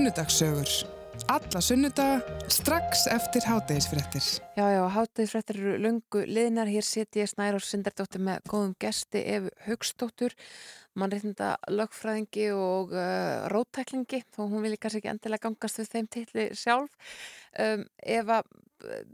[0.00, 0.68] Sunnudagssögur.
[1.28, 4.22] Alla sunnudaga strax eftir hátegisfrettir.
[4.56, 6.70] Já, já, hátegisfrettir eru lungu liðnar.
[6.72, 10.32] Hér seti ég Snæra og Sindardóttir með góðum gesti Efu Haugstóttur,
[10.96, 16.48] mannreitnda lögfræðingi og uh, rótæklingi, þó hún vilja kannski ekki endilega gangast við þeim tilli
[16.56, 17.14] sjálf.
[17.60, 19.06] Um, Eva, uh,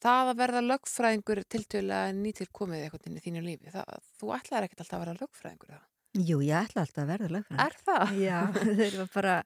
[0.00, 3.76] það að verða lögfræðingur tiltölulega nýtil komið eitthvað inn í þínu lífi.
[3.76, 5.86] Það, þú ætlaði ekkert alltaf að vera lögfræðingur, eða?
[6.16, 7.66] Jú, ég ætla alltaf að verða lögfræðingur.
[7.68, 8.20] Er það?
[8.24, 8.38] Já,
[8.80, 9.42] þeir var bara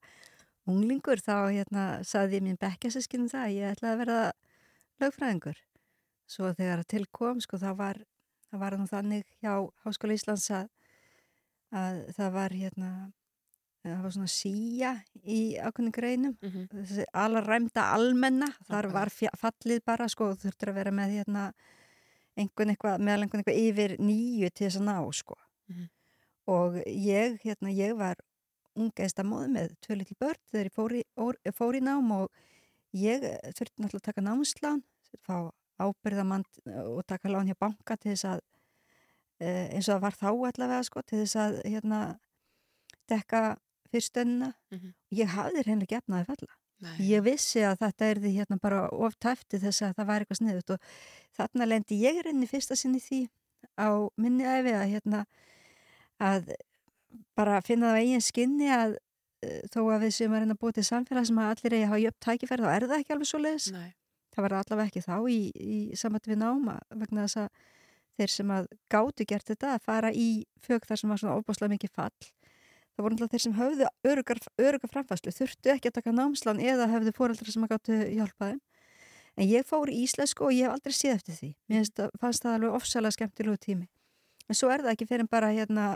[0.70, 4.32] unglingur þá hérna saði ég mín bekkjasískinu það að ég ætlaði að verða
[5.02, 5.58] lögfræðingur
[6.32, 7.98] svo þegar til kom sko það var
[8.50, 10.68] það var nú þannig hjá Háskóla Íslands að,
[11.72, 12.90] að það var hérna
[13.82, 14.90] það var svona síja
[15.26, 16.66] í ákveðin greinum Mm -hmm.
[16.86, 21.52] þessi alræmda almenna þar var fallið bara sko þurftur að vera með hérna
[22.36, 25.36] einhvern eitthvað, meðal einhvern eitthvað yfir nýju til þess að ná sko
[25.68, 25.88] Mhm.
[26.46, 28.16] og ég hérna ég var
[28.76, 32.10] unga einsta móð með tvö litli börn þegar ég fór í, ór, fór í nám
[32.16, 32.30] og
[32.96, 34.82] ég eh, þurfti náttúrulega að taka námslán
[35.26, 35.36] fá
[35.82, 36.44] ábyrðamann
[36.86, 38.40] og taka lán hjá banka til þess að
[39.42, 42.00] eh, eins og það var þá allavega sko til þess að hérna
[43.10, 43.56] dekka
[43.92, 44.92] fyrstönnina Mhm.
[45.12, 46.96] ég hafði reynlega gefnaði falla Nei.
[47.12, 50.40] ég vissi að þetta er því hérna bara of tæfti þess að það var eitthvað
[50.40, 50.80] sniðut og
[51.36, 53.20] þarna lendi ég reynni fyrsta sinni því
[53.78, 55.20] á minni æfi að hérna
[56.18, 56.48] að
[57.38, 60.62] bara finna það á eigin skinni að uh, þó að við séum að reyna að
[60.62, 63.16] búa til samfélag sem að allir eigi að hafa jöfn tækifæri þá er það ekki
[63.16, 63.68] alveg svo leiðis
[64.32, 67.48] það var allavega ekki þá í, í samvætt við náma vegna þess að
[68.18, 70.28] þeir sem að gátu gert þetta að fara í
[70.64, 72.28] fög þar sem var svona óbáslega mikið fall.
[72.92, 76.90] Það voru náttúrulega þeir sem höfðu örugar, örugar framfæslu þurftu ekki að taka námslan eða
[76.92, 78.60] höfðu fóreldrar sem að gáttu hjálpa þeim.
[79.40, 81.50] En ég fór í íslensku og ég hef aldrei séð eftir því.
[81.72, 81.88] Mér
[82.20, 83.88] fannst það alveg ofsalega skemmtilegu tími.
[84.50, 85.94] En svo er það ekki fyrir bara hérna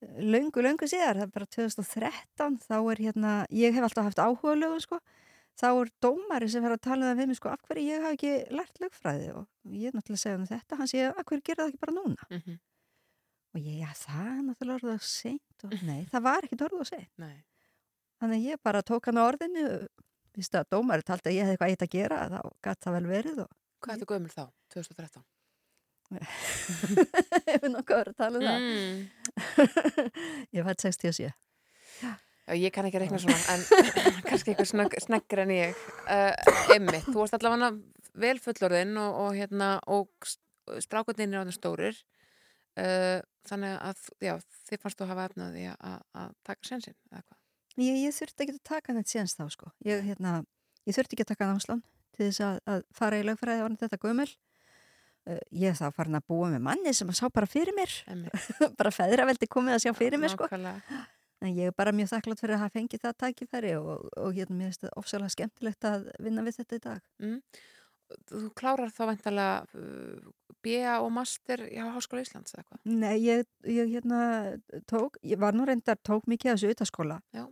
[0.00, 4.54] löngu, löngu síðar, það er bara 2013 þá er hérna, ég hef alltaf haft áhuga
[4.56, 4.98] lögum sko,
[5.60, 8.16] þá er dómari sem verður að tala það við mig sko, af hverju ég hafi
[8.18, 9.46] ekki lært lögfræði og
[9.76, 11.96] ég er náttúrulega að segja um þetta, hann sé, af hverju gera það ekki bara
[12.00, 12.58] núna Mm
[13.50, 16.82] og ég, já það er náttúrulega orðið á seint og nei, það var ekki orðið
[16.84, 17.38] á seint Nei.
[18.22, 19.64] þannig að ég bara tók hann á orðinu
[20.38, 23.08] víst að dómari taldi að ég hefði eitthvað eitt að gera þá gæti það vel
[23.10, 24.44] verið og Hvað er þetta gömul þá?
[24.76, 25.24] 2013?
[27.50, 29.06] hefur nokkuð verið að tala um það Mm.
[30.56, 31.30] ég fætt 67
[32.50, 33.64] Já, ég kann ekki reikna svona, en
[34.26, 35.82] kannski eitthvað snögg, sneggur en ég.
[36.10, 37.68] Uh, Emmitt, þú varst allavega
[38.18, 40.30] vel fullorðinn og, og, hérna, og
[40.82, 42.00] strákundin er á þeim stórir.
[42.74, 44.34] Uh, þannig að, já,
[44.66, 47.38] þið fannst þú hafa efnaði að, að taka hvað?
[47.78, 49.72] ég, ég þurfti ekki að taka neitt síðanst þá sko.
[49.86, 50.40] ég, hérna,
[50.88, 51.82] ég þurfti ekki að taka námslán
[52.16, 54.28] til þess að, að fara í lögfræði orðin þetta gömul
[55.62, 57.96] ég þá farin að búa með manni sem að sá bara fyrir mér
[58.78, 60.48] bara feðraveldi komið að sjá fyrir mér sko
[61.40, 64.56] en ég er bara mjög þakklátt fyrir að hafa fengið það tækifæri og, og hérna
[64.58, 67.38] mér finnst það ofsalega skemmtilegt að vinna við þetta í dag Mm.
[68.26, 70.30] Þú klárar þá vantalega uh,
[70.64, 72.80] BA og Master hjá Háskóla Íslands eða eitthvað?
[72.90, 74.20] Nei, ég, ég hérna
[74.90, 77.44] tók, ég var nú reyndar tók mikið þessu utaskóla Já.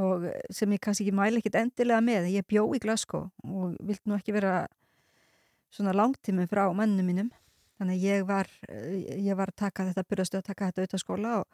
[0.00, 4.02] og sem ég kannski ekki mæli ekkit endilega með, ég bjó í Glasgow og vilt
[4.08, 4.62] nú ekki vera
[5.76, 7.30] svona langtími frá mannu mínum
[7.78, 11.46] þannig ég var eh, ég var að taka þetta, byrjastu að taka þetta utaskóla og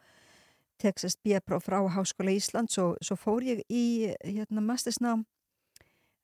[0.81, 3.83] Texas B-próf frá Háskóla Íslands og svo fór ég í
[4.23, 5.25] hérna mastersnám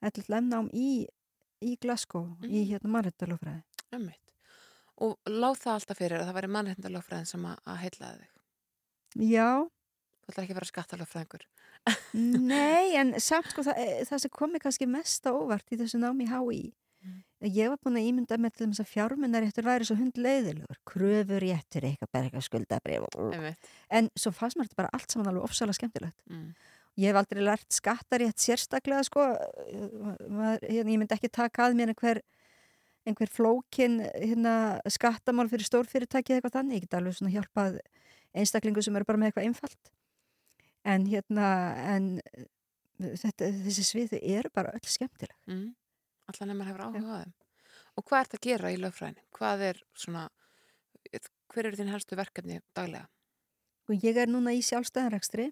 [0.02, 1.06] LLM-nám í,
[1.62, 2.70] í Glasgow í Mhm.
[2.72, 4.22] hérna mannrættalofræði Einmitt.
[5.02, 9.30] Og láð það alltaf fyrir að það væri mannréttindalögfræðin sem að, að heitlaði þig.
[9.32, 9.50] Já,
[10.30, 11.46] Þú ætlar ekki að vera skattalögfræðingur.
[12.14, 15.98] Nei, en samt sko það, eh, það sem komi kannski mest á óvart í þessu
[16.04, 16.74] námi í Mm.
[17.48, 22.26] Ég var búin að ímynda með til þess að fjármunnaréttur væri svo hundleiðilegur kröfuréttur, eitthvað
[22.26, 23.06] eitthvað skuldabrif
[23.90, 26.20] en svo fannst mér þetta bara allt saman alveg ofsalega skemmtilegt.
[26.30, 26.50] Mm.
[27.00, 29.24] ég hef aldrei lært skattarétt sérstaklega sko.
[29.70, 32.20] Hérna, ég myndi ekki taka að mér einhver
[33.08, 37.80] einhver flókin hérna, skattamál fyrir stórfyrirtæki eða eitthvað þannig, ég get alveg svona hjálpað
[38.38, 39.92] einstaklingu sem eru bara með eitthvað einfalt.
[40.88, 41.48] En hérna
[41.96, 42.10] en
[43.00, 45.38] þetta, þessi svið þau eru bara öll skemmtileg.
[45.50, 45.70] Mm.
[46.30, 47.38] Alltaf nefnir hefur áhuga á þeim.
[47.98, 49.24] Og hvað ert að gera í lögfræðinu?
[49.36, 50.28] Hvað er svona,
[51.50, 53.10] hver eru þín helstu verkefni daglega?
[53.90, 55.50] og ég er núna í sjálfstæðanrekstri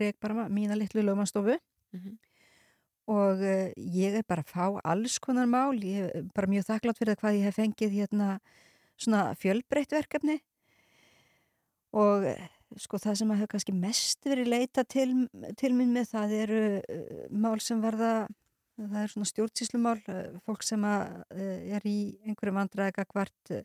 [0.00, 1.58] reyk bara mína litlu lögmanstofu
[1.94, 2.16] Mm
[3.06, 6.98] og uh, ég er bara að fá alls konar mál, ég er bara mjög þakklátt
[6.98, 8.40] fyrir hvað ég hef fengið hérna
[8.98, 10.40] svona fjölbreytt verkefni
[11.94, 12.48] og uh,
[12.82, 15.06] sko það sem að hefur kannski mest verið leita til,
[15.54, 18.10] til minn með það eru uh, mál sem verða
[18.76, 23.62] það er svona stjórnsýslumál uh, fólk sem uh, er í einhverju vandræðega hvart uh,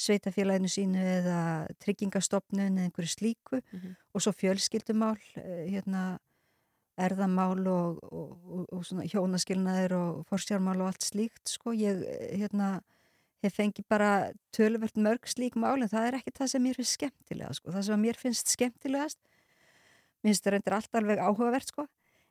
[0.00, 1.40] sveitafélaginu sínu eða
[1.82, 3.96] tryggingastofnun eða einhverju slíku Mhm.
[4.14, 6.18] og svo fjölskyldumál hérna
[7.00, 12.36] erðamál og, og, og, og svona hjónaskilnaðir og forsjármál og allt slíkt sko, ég eh,
[12.40, 12.80] hérna
[13.44, 16.98] hef fengið bara töluvert mörg slík mál en það er ekki það sem mér finnst
[16.98, 19.18] skemmtilega sko, það sem mér finnst skemmtilegast
[20.20, 21.86] mér finnst það reyndir allt alveg áhugavert sko,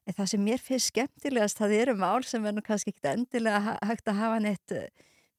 [0.09, 3.77] en það sem mér finnst skemmtilegast það eru mál sem er nú kannski ekki endilega
[3.85, 4.89] hægt að hafa neitt eh,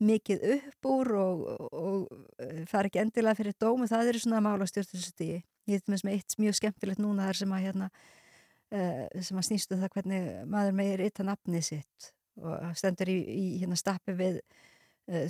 [0.01, 1.43] mikið upp úr og,
[1.75, 5.93] og, eh, fara ekki endilega fyrir dómu, það eru svona mál á stjórnstjóðstíði ég er
[5.93, 10.31] með eitt mjög skemmtilegt núna þar sem að hérna uh, sem að snýstu það hvernig
[10.51, 12.09] maður meir ytta nafnið sitt.
[12.41, 14.41] Og stendur í, í hérna stappi við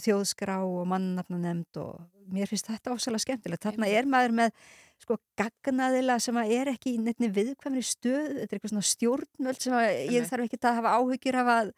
[0.05, 3.65] þjóðskrá og mannafnanemnd og mér finnst þetta ósala skemmtilegt.
[3.65, 4.65] Þarna er maður með
[5.01, 9.65] sko gagnaðila sem að er ekki í nefni viðkvæmri stöð, þetta er eitthvað svona stjórnvöld
[9.65, 11.73] sem að ég þarf ekki að hafa áhyggjur af að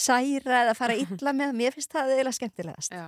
[0.00, 2.96] særa eða fara illa með, mér finnst það eiginlega skemmtilegast.
[2.96, 3.06] Já.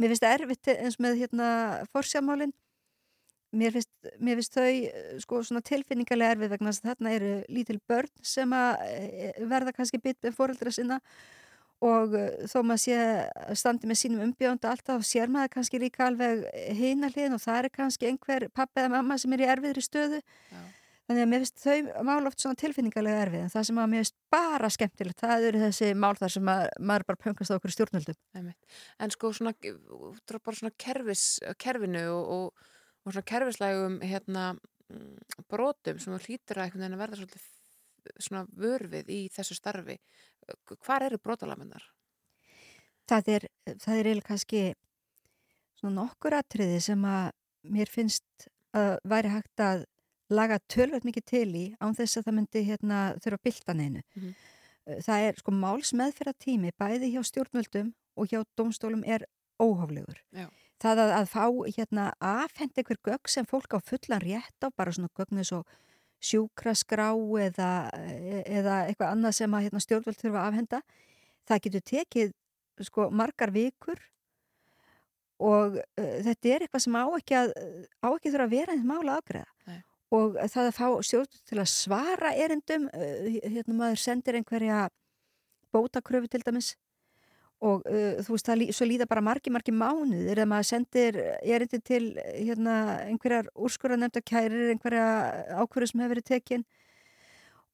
[0.00, 1.48] Mér finnst það erfitt eins með hérna
[1.92, 2.56] forsjamálinn
[3.56, 3.90] mér finnst,
[4.22, 8.54] mér finnst þau sko svona tilfinningarlega erfið vegna þess að þarna eru lítil börn sem
[8.54, 11.00] að eh, verða kannski bytt með fóreldra sinna
[11.84, 12.98] og eh, þó maður sé
[13.58, 16.44] standi með sínum umbjónda alltaf þá sér maður kannski líka alveg
[16.76, 20.20] hina hliðin og það er kannski einhver pappa eða mamma sem er í erfiðri stöðu
[20.20, 20.60] Já.
[21.08, 24.04] þannig að mér finnst þau mál oft svona tilfinningarlega erfið en það sem að mér
[24.04, 27.76] finnst bara skemmtilegt það eru þessi mál þar sem að, maður bara pöngast á okkur
[27.76, 28.76] stjórnvöldum Einmitt.
[29.00, 29.54] En sko svona,
[30.36, 31.24] bara svona kerfis,
[31.60, 32.68] kerfinu og, og,
[33.06, 34.50] og svona kerfislægum hérna
[34.92, 35.16] mm,
[35.48, 37.48] brotum sem hlýtur að að verða svolítið
[38.18, 39.96] svona vörfið í þessu starfi.
[40.84, 41.84] Hvar eru brotalamennar?
[43.10, 43.46] það er,
[43.80, 44.62] það er kannski
[45.80, 47.32] svona nokkur atriði sem að
[47.70, 49.84] mér finnst að væri hægt að
[50.30, 54.02] laga tölvöld mikið til í án þess að það myndi hérna þurfa að bylta neinu.
[54.14, 54.32] Mhm.
[55.06, 59.26] Það er sko málsmeðferða tími bæði hjá stjórnvöldum og hjá dómstólum er
[59.60, 60.18] óhóflegur.
[60.32, 60.48] Já.
[60.80, 61.44] Það að, að fá
[61.76, 65.68] hérna afhend einhver gögg sem fólk á fullan rétt á, bara svona gögn eins og
[66.20, 67.10] sjúkraskrá
[67.46, 67.70] eða,
[68.44, 70.80] eða eitthvað annað sem að hérna, stjórnvöld þurfa að afhenda,
[71.48, 72.32] það getur tekið
[72.84, 74.00] sko margar vikur
[75.40, 77.54] og uh, þetta er eitthvað sem á ekki að
[78.04, 79.80] á ekki þurfa að vera einn mála afgreða Nei.
[80.16, 84.86] og það að fá stjórn til að svara erindum uh, hérna maður sendir einhverja
[85.72, 86.74] bótakröfu til dæmis
[87.60, 91.80] og uh, þú veist það lí, líða bara margi margi mánuðir eða maður sendir erindi
[91.84, 95.08] til hérna einhverjar úrskurra nefnda kærir einhverja
[95.60, 96.64] ákvörðu sem hefur verið tekin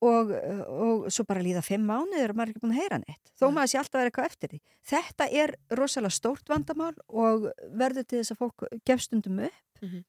[0.05, 3.33] og, og svo bara líða fimm mánuðir og maður er ekki búin að heyra neitt
[3.39, 4.61] þó maður sé alltaf að vera eitthvað eftir því.
[4.91, 9.63] Þetta er rosalega stórt vandamál og verður til þess að fólk gefst undum upp.
[9.83, 10.05] Mhm.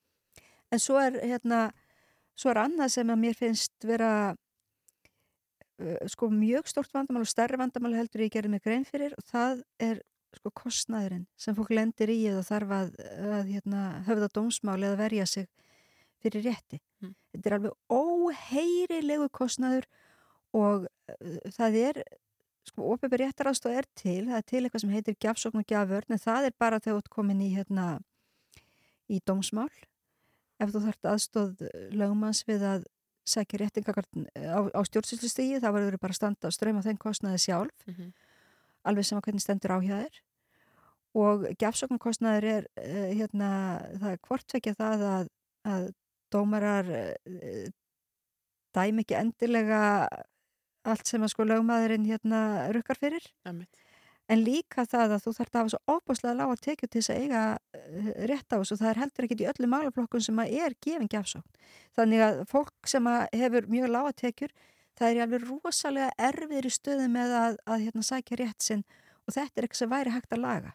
[0.72, 1.70] en svo er hérna
[2.36, 4.36] svo er annað sem að mér finnst vera uh,
[6.10, 9.62] sko mjög stórt vandamál og stærri vandamál heldur ég gerði mig grein fyrir og það
[9.78, 10.00] er
[10.36, 12.90] sko kostnæðurinn sem fólk lendir í eða þarf að,
[13.38, 15.48] að hérna, höfða dómsmáli eða verja sig
[16.22, 16.80] fyrir rétti.
[17.02, 17.14] Mm.
[17.32, 19.86] Þetta er alveg óheyrilegu kostnæður
[20.58, 22.02] og uh, það er
[22.68, 26.20] sko ópefur réttarástof er til, það er til eitthvað sem heitir gjafsókn og gjafvörn en
[26.20, 27.86] það er bara þegar þú ert komin í hérna
[29.08, 29.70] í dómsmál
[30.58, 31.62] ef þú þarft aðstóð
[31.96, 32.84] lögmanns við að
[33.28, 37.86] sækja réttingakart á, á stjórnsýslustígi þá verður bara að standa ströym á þeim kostnaði sjálf
[37.86, 38.12] Mm -hmm.
[38.88, 40.20] alveg sem að hvernig stendur á hjá þér
[41.18, 43.50] og gjafsóknarkostnaður er uh, hérna,
[44.00, 45.28] það er hvortvekja það að,
[45.64, 45.84] að
[46.30, 47.68] dómarar uh,
[48.76, 49.80] dæm ekki endilega
[50.88, 53.72] allt sem að sko lögmaðurinn hérna rukkar fyrir Einmitt.
[54.28, 57.20] En líka það að þú þarf að hafa svo óbúslega lága tekju til þess að
[57.24, 58.80] eiga uh, rétt á þessu.
[58.80, 61.62] Það er heldur ekkit í öllu málaflokkun sem að er gefin gjafsókn.
[61.98, 64.52] Þannig að fólk sem að hefur mjög lága tekjur
[64.98, 68.84] það er alveg rosalega erfiðir í stöðu með að, að hérna, sækja rétt sinn
[69.28, 70.74] og þetta er eitthvað sem væri hægt að laga.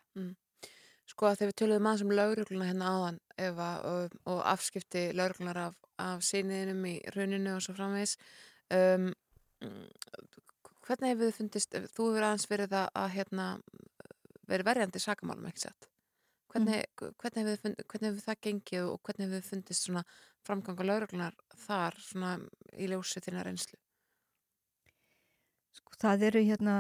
[1.09, 5.59] Sko að þegar við töluðum aðeins um laurugluna hérna áðan Eva, og, og afskipti lauruglunar
[5.65, 8.15] af, af síniðinum í rauninu og svo framvegis
[8.71, 9.09] um,
[9.65, 9.89] mm,
[10.87, 13.47] hvernig hefur þið fundist þú hefur aðeins verið að, að hérna,
[14.49, 15.89] verið verjandi sakamálum ekki sett
[16.53, 16.83] hvernig,
[17.19, 20.03] hvernig, hefur þið fund, hvernig hefur það gengið og hvernig hefur þið fundist svona
[20.43, 22.33] framganga lauruglunar þar svona
[22.77, 23.79] í ljósi þína reynslu?
[25.73, 26.75] Sko það eru hérna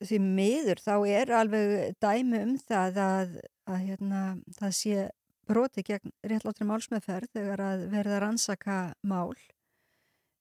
[0.00, 4.20] því miður þá er alveg dæmi um það að, að hérna,
[4.56, 5.08] það sé
[5.50, 9.34] broti gegn réttlátri málsmeðferð þegar að verða rannsaka mál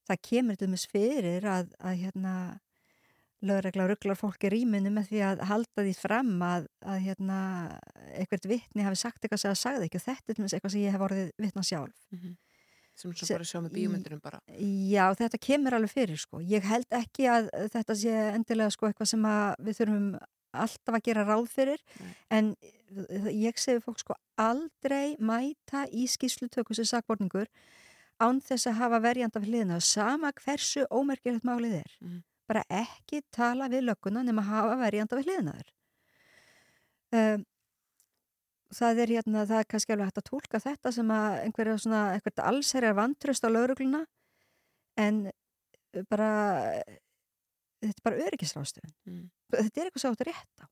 [0.10, 2.34] það kemur til mis fyrir að, að hérna
[3.46, 7.40] lögregla rugglar fólk í rýminu með því að halda því fram að, að hérna,
[8.18, 10.96] eitthvað vittni hafi sagt eitthvað sem það sagði ekki og þetta er eitthvað sem ég
[10.96, 12.34] hef orðið vittna sjálf mm -hmm.
[12.96, 16.42] sem svo Se- bara sjá með bíómyndunum bara Já, þetta kemur alveg fyrir sko.
[16.42, 19.24] Ég held ekki að þetta sé endilega sko eitthvað sem
[19.64, 20.20] við þurfum
[20.52, 22.14] alltaf að gera ráð fyrir Nei.
[22.30, 22.56] en
[23.32, 27.48] ég segi fólk sko aldrei mæta í skýrslutöku sem sakborningur
[28.22, 31.94] án þess að hafa verjanda fyrir hliðina sama hversu ómerkilegt málið er.
[32.02, 32.24] Mhm.
[32.50, 35.70] Bara ekki tala við lögguna nema hafa verjanda við hliðina þér.
[37.12, 37.46] Um,
[38.74, 42.02] það er hérna, það er kannski alveg hægt að tólka þetta sem að einhverja svona,
[42.14, 44.04] einhvert allsherjar vantröst á laurugluna
[44.98, 46.30] en uh, bara
[47.82, 49.24] þetta er bara öryggisrástöfun mm.
[49.56, 50.68] þetta er eitthvað sem áttu rétt á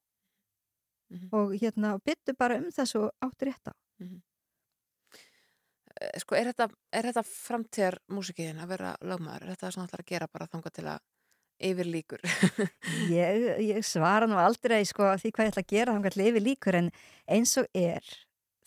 [1.07, 1.29] Mhm.
[1.31, 4.19] og hérna, byttu bara um þessu áttu rétt á Eh,
[6.21, 9.45] Sko, er þetta, er þetta framtíðar músikiðin að vera lögmaður?
[9.45, 11.01] Er þetta svona allar að gera bara þangað til að
[11.69, 12.23] yfir líkur?
[13.17, 16.45] ég, ég svara nú aldrei sko, því hvað ég ætla að gera þannig að lifi
[16.45, 16.89] líkur en
[17.25, 18.15] eins og er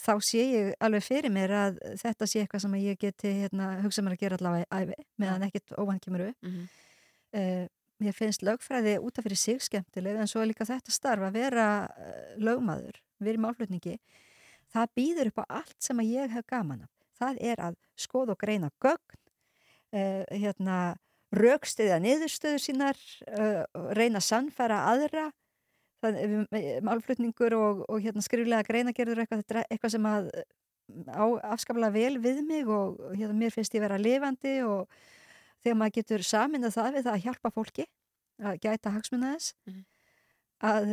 [0.01, 4.03] þá sé ég alveg fyrir mér að þetta sé eitthvað sem ég geti hérna, hugsa
[4.03, 6.63] mér að gera allavega æfi meðan ekkit óvann kemur upp mm
[7.37, 7.67] uh,
[8.01, 11.37] mér finnst lögfræði út af fyrir sig skemmtileg en svo er líka þetta starf að
[11.37, 13.99] vera uh, lögmaður, vera í málflutningi
[14.73, 16.91] það býður upp á allt sem að ég hef gaman af.
[17.21, 19.19] Það er að skoða og greina gögn
[19.95, 20.79] uh, hérna,
[21.37, 22.99] raukstiðja niðurstöður sínar
[23.29, 23.63] uh,
[23.95, 25.29] reyna að sannfæra aðra
[26.03, 30.31] eh, málflutningur og, og hérna, skriflega greinagerður eitthvað, eitthvað sem að
[31.07, 34.91] á afskaplega vel við mig og hérna, mér finnst ég vera lifandi og
[35.63, 37.87] þegar maður getur saminað það við það að hjálpa fólki
[38.41, 39.85] að gæta hagsmuna þess Mhm.
[40.61, 40.91] að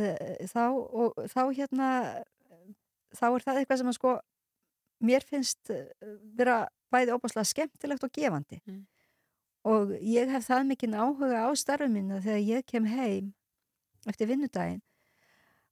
[0.48, 1.88] þá, og, þá hérna
[3.16, 4.12] þá er það eitthvað sem að sko
[5.04, 5.86] mér finnst eh,
[6.38, 8.86] vera bæði óbáslega skemmtilegt og gefandi Mhm.
[9.64, 13.34] og ég hef það mikinn áhuga á starfum minna þegar ég kem heim
[14.06, 14.82] eftir vinnudaginn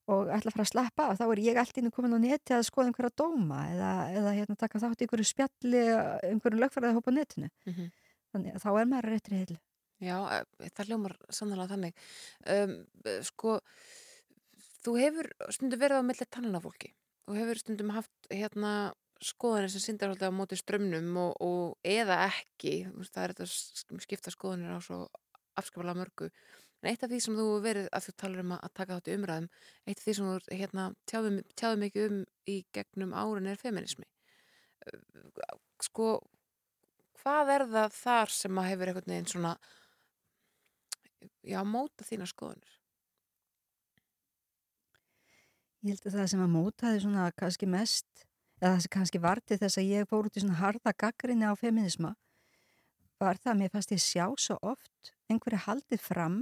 [0.07, 2.55] og ætla að fara að slappa af, þá er ég allt inn komin á neti
[2.55, 5.81] að skoða einhverja dóma eða, eða hérna, taka þátt í einhverju spjalli
[6.31, 7.89] einhverju lögfæraði hópa á netinu -hmm.
[8.33, 9.59] þannig að þá er maður réttri heilu
[9.97, 11.95] Já, eh, það hljómar sannlega þannig.
[12.53, 12.87] Um,
[13.24, 13.61] sko,
[14.85, 16.91] þú hefur stundum verið á milli tannanafólki
[17.27, 18.93] og hefur stundum haft hérna
[19.25, 22.75] skoðanir sem syndar alltaf á móti strömmnum og, og eða ekki,
[23.09, 25.07] það er þetta skipta skoðanir á svo
[25.57, 26.31] afskapalega mörgu.
[26.83, 29.17] En eitt af því sem þú verið að þú talar um að taka þátt í
[29.17, 29.49] umræðum,
[29.89, 34.07] eitt af því sem þú hérna, tjáðum, mikið um í gegnum árun er feminismi.
[35.83, 36.11] Sko,
[37.23, 39.57] hvað er það þar sem að hefur einhvern veginn svona
[41.43, 42.77] já, móta þína skoðunir
[45.87, 48.25] Ég held að það sem að mótaði svona kannski mest,
[48.61, 51.55] eða það sem kannski varti þess að ég fór út í svona harða gaggrinni á
[51.59, 52.15] feminisma,
[53.21, 56.39] var það að mér fannst ég sjá svo oft einhverju haldið fram,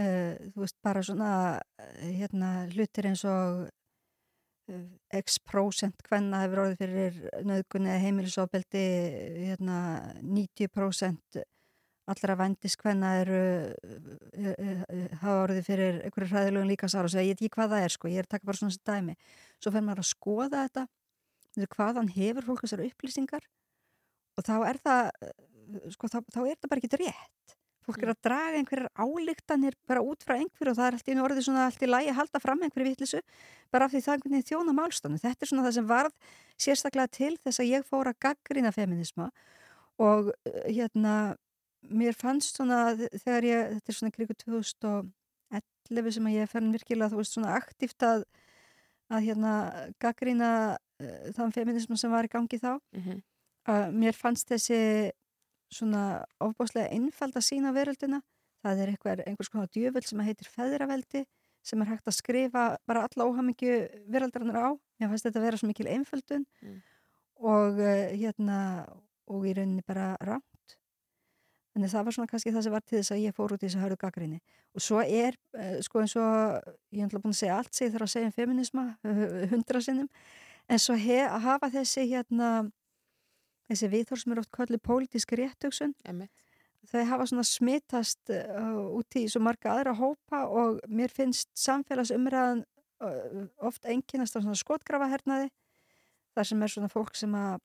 [0.00, 1.30] uh, þú veist, bara svona
[1.60, 4.84] uh, hérna, hlutir eins og uh,
[5.22, 8.84] x prósent hvenna hefur orðið fyrir nöðgunni heimilisofbeldi,
[9.48, 9.78] hérna,
[10.20, 11.42] 90%
[12.10, 17.36] allra vendiskvenna eru e, e, e, hafa orðið fyrir einhverju hræðilegum líkasára og segja ég
[17.36, 19.16] veit ekki hvað það er sko, ég er að taka bara svona sem dæmi.
[19.62, 20.86] Svo fer maður að skoða þetta
[21.76, 23.48] hvaðan hefur fólk þessar upplýsingar
[24.38, 25.02] og þá er það
[25.94, 27.56] sko, þá, þá er þetta bara ekki rétt.
[27.82, 31.22] Fólk er að draga einhverjar álíktanir bara út frá einhverju og það er alltaf í
[31.26, 33.22] orðið svona allt í lægi að halda fram einhverju vittlisu
[33.74, 35.18] bara af því það er einhvern veginn þjóna málstofnu.
[35.22, 39.32] Þetta er svona það sem varð sérstaklega til þess að ég fór að gaggrina feminisma
[39.98, 40.30] og
[40.68, 41.16] hérna
[41.90, 47.12] mér fannst svona þegar ég, þetta er svona krigu 2011 sem að ég fenn virkilega
[47.12, 48.24] þú veist svona aktíft að
[49.12, 49.54] að hérna
[50.00, 53.18] gaggrina uh, þann feminism sem var í gangi þá mm -hmm.
[53.68, 55.12] uh, mér fannst þessi
[55.72, 58.22] svona ofbáslega einfald að sína veröldina
[58.62, 61.24] það er einhver, einhvers konar djöföld sem heitir feðraveldi
[61.62, 63.74] sem er hægt að skrifa bara alla óhamingju
[64.06, 66.78] veröldarinnar á mér fannst þetta að vera svo mikil einföldun mm.
[67.36, 68.58] og uh, hérna
[69.26, 70.51] og í rauninni bara rátt
[71.72, 73.64] Þannig það var svona kannski það sem var til þess að ég fór út í
[73.64, 74.38] þessu hörðu gaggrinni.
[74.76, 77.86] Og svo er, uh, sko eins og, ég hef náttúrulega búin að segja allt sem
[77.86, 78.84] ég þarf að segja um feminisma,
[79.54, 80.10] hundra sinnum,
[80.68, 82.50] en svo hef, að hafa þessi hérna,
[83.72, 85.96] þessi viðhór sem er oft kallið pólitíski réttöksun,
[86.92, 92.64] þau hafa svona smittast uh, út í svo marga aðra hópa og mér finnst samfélagsumræðan
[93.06, 95.48] uh, oft enginast á svona skotgrafahernaði,
[96.36, 97.62] þar sem er svona fólk sem að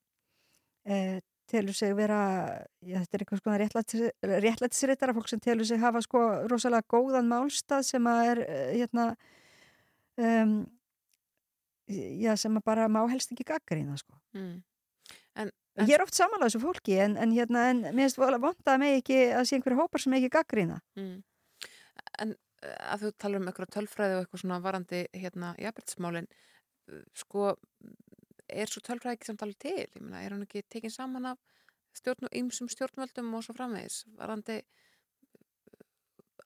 [1.48, 2.20] telur sig vera,
[2.84, 3.56] já, þetta er eitthvað sko
[4.44, 9.06] réttlættisrittara fólk sem telur sig hafa sko rosalega góðan málstað sem að er eh, hérna
[10.18, 10.58] um,
[11.88, 14.56] já, sem að bara má helst ekki gaggarína sko mm.
[15.42, 18.40] en, en, ég er oft samanlega þessu fólki en, en hérna, en mér finnst það
[18.44, 21.16] vonda með ekki að sé einhverju hópar sem ekki gaggarína mm.
[22.22, 22.30] En
[22.64, 27.54] eh, að þú talar um eitthvað tölfræði og eitthvað svona varandi hérna jafnbryttsmálin eh, sko
[28.48, 29.76] er svo tölfræði ekki samt alveg til?
[29.84, 31.38] Ég meina, er hann ekki tekinn saman af
[31.96, 34.02] stjórn, ymsum stjórnvöldum og svo framvegis?
[34.18, 34.60] Varandi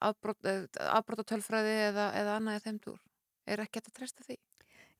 [0.03, 3.01] afbróta tölfræði eða, eða annað eða þeimdur?
[3.47, 4.39] Er ekki þetta að treysta því?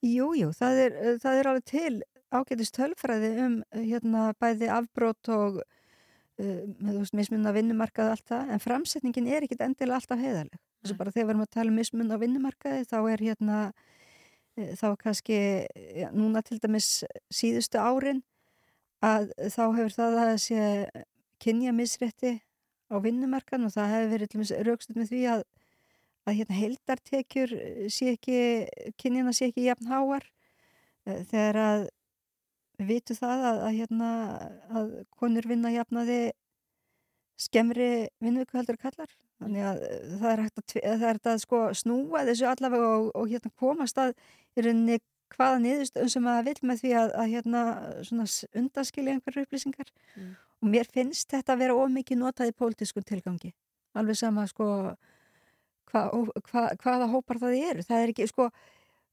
[0.04, 1.94] Jú, jú, það er, það er alveg til
[2.34, 8.64] ágætist tölfræði um hérna bæði afbrót og uh, með veist, mismunna vinnumarkaði allt það, en
[8.64, 10.62] framsetningin er ekkit endilega alltaf heiðaleg.
[10.84, 14.02] Þess að bara þegar við erum að tala um mismunna vinnumarkaði þá er hérna Eh,
[14.54, 15.38] þá kannski
[15.98, 18.22] ja, núna til dæmis síðustu árin
[19.04, 20.68] að þá hefur það að sé
[21.44, 22.38] kynja misrétti
[22.94, 25.44] á vinnumarkan og það hefur verið raukstuð með því að,
[26.28, 27.56] að hérna, heildartekjur
[27.92, 28.40] sé ekki,
[29.02, 30.30] kynjana sé ekki jafn háar.
[31.08, 31.84] Eh, þegar að
[32.80, 34.12] við vitum það að, að, hérna,
[34.70, 36.22] að konur vinna jafnaði
[37.44, 37.90] skemmri
[38.24, 39.12] vinnuku heldur kallar
[39.44, 39.82] þannig að
[40.22, 44.00] það er hægt að, það er að sko, snúa þessu allavega og, og hérna, komast
[44.02, 44.14] að
[44.56, 45.00] í rauninni
[45.34, 47.64] hvaða niðurstöðum sem að vil með því að, að hérna,
[48.62, 49.90] undaskilja einhverju upplýsingar.
[50.20, 50.36] Mm.
[50.64, 53.52] og mér finnst þetta að vera ómikið notað í pólitískun tilgangi.
[53.98, 54.68] Alveg sama sko
[55.92, 56.04] hva,
[56.52, 57.84] hva, hvaða hópar það eru.
[57.88, 58.48] Það er ekki sko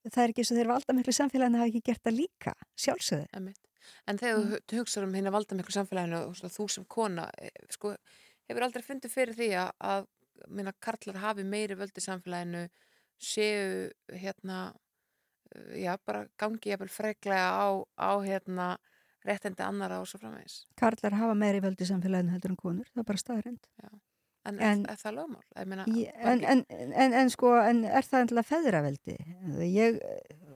[0.09, 3.26] það er ekki eins og þeir valda miklu samfélaginu hafa ekki gert það líka sjálfsögðu
[4.09, 4.66] En þegar mm.
[4.70, 7.95] þú hugsaður um hérna valda miklu samfélaginu og þú sem kona eh, sko,
[8.51, 10.07] hefur aldrei fundið fyrir því að, að
[10.49, 12.66] minna karlar hafi meiri völdi samfélaginu
[13.20, 14.70] séu hérna
[15.76, 17.68] já, bara gangi ég vel freglega á,
[17.99, 18.76] á hérna
[19.26, 20.62] réttindi annara og svo framvegis.
[20.80, 23.68] Karlar hafa meiri völdi samfélaginu heldur en konur, það er bara staðrænt.
[24.49, 25.43] En, en er, er það lögmál?
[25.68, 25.84] Meina,
[26.32, 29.16] en, en, en sko, en er það endilega feðraveldi?
[29.68, 30.01] Ég,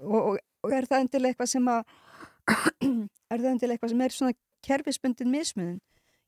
[0.01, 1.83] og, og, og er það endilega eitthvað sem að
[2.51, 4.37] er það endilega eitthvað sem er svona
[4.67, 5.81] kerfisbundin mismunum?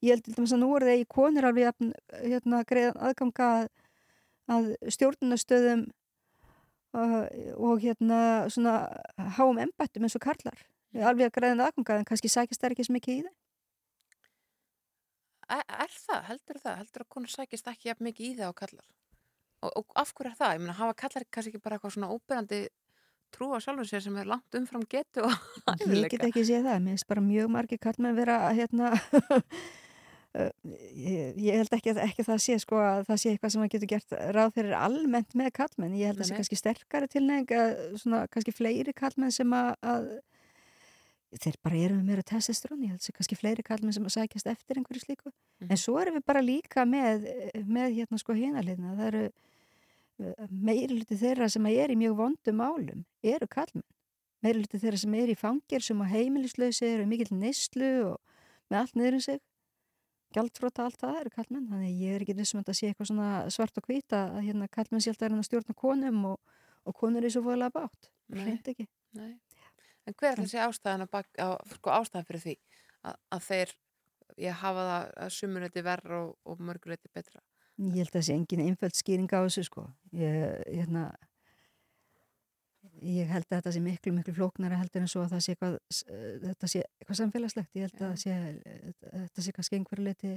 [0.05, 1.87] Ég held til dæmis að nú er það í konur alveg
[2.21, 2.63] hérna,
[3.09, 3.69] aðganga að,
[4.53, 5.87] að stjórnunastöðum
[6.97, 8.19] og hérna
[8.53, 8.77] svona
[9.37, 10.63] háum embættum eins og karlar
[10.97, 13.35] alveg að græðina aðganga en kannski sækist það ekki svo mikið í það
[15.47, 16.23] Er, er það?
[16.27, 16.79] Heldur það?
[16.81, 18.87] Heldur að konur sækist ekki jafn mikið í það á kallar?
[19.63, 20.55] Og, og af hverju er það?
[20.57, 22.59] Ég meina, hafa kallar kannski ekki bara eitthvað svona óbyrjandi
[23.35, 25.35] trú á sjálfum sér sem er langt umfram getu og
[25.91, 28.93] Ég get ekki séð það, mér finnst bara mjög margi kallmenn vera hérna
[30.37, 33.75] ég, ég held ekki að ekki það sé sko að það sé eitthvað sem maður
[33.77, 38.01] getur gert ráð fyrir almennt með kallmenn ég held að það sé kannski sterkari tilnefing
[38.03, 40.09] svona kannski fleiri kallmenn sem að, að
[41.41, 44.07] þeir bara eru með meira testosterón, ég held að það sé kannski fleiri kallmenn sem
[44.09, 45.33] að sækjast eftir einhverju slíku.
[45.61, 45.73] Mm.
[45.73, 47.27] en svo erum við bara líka með
[47.65, 49.25] með hérna sko hinaliðna það eru
[50.23, 53.87] eh, meirluti þeirra sem er í mjög vondum álum eru kallmenn
[54.45, 58.99] meirluti þeirra sem er í fangir sem að heimilislausi eru mikill neyslu og með allt
[58.99, 59.41] niður um sig.
[60.35, 63.31] Gjaldfróta allt það eru kallmenn þannig ég er ekki vissum að það sé eitthvað svona
[63.55, 66.55] svart og hvita að hérna kallmenn sjálf það er að stjórna konum og,
[66.85, 68.89] og konur er svo fóðilega bátt hreint ekki.
[69.17, 69.35] Nei.
[70.07, 72.57] En hver er þessi ástæðan, bak, á, sko, ástæðan fyrir því
[73.07, 73.73] að, að þeir
[74.43, 77.43] ég hafa það að sumuleiti verð og, og mörguleiti betra
[77.77, 79.83] Ég held að það sé engin einföld skýring á þessu sko.
[80.17, 81.03] Ég, hérna,
[83.05, 85.75] ég held að þetta sé miklu, miklu flóknara heldur en svo að það sé eitthvað,
[85.93, 86.05] s-
[86.47, 87.75] þetta sé eitthvað samfélagslegt.
[87.77, 88.37] Ég held að það sé,
[89.13, 90.33] þetta sé kannski einhverju leiti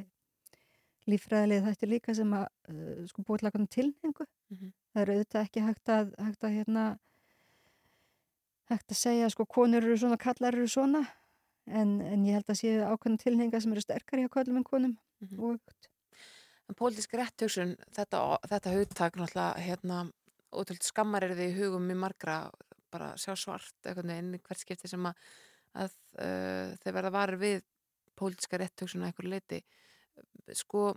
[1.09, 4.25] líffræðilega þetta líka sem að uh, sko búið að tilhengu.
[4.51, 4.73] Mhm.
[4.93, 6.83] Það er auðvitað ekki hægt að, hægt að hérna,
[8.69, 11.05] hægt að segja sko konur eru svona, kallar eru svona
[11.69, 14.97] en, en ég held að sé ákveðna tilhenga sem eru sterkari hjá köllum en konum
[15.19, 15.39] Mhm.
[15.43, 15.59] og
[16.69, 20.03] En pólitísk rétthugsun, þetta, þetta hugtak náttúrulega, hérna,
[20.53, 22.35] ótrúlega skammar er því í hugum mjög margra
[22.93, 25.25] bara sjá svart einhvern veginn hvert skipti sem að,
[25.81, 27.65] að uh, þeir verða varir við
[28.19, 29.59] pólitíska rétthugsun að einhverju leiti.
[30.57, 30.91] Sko,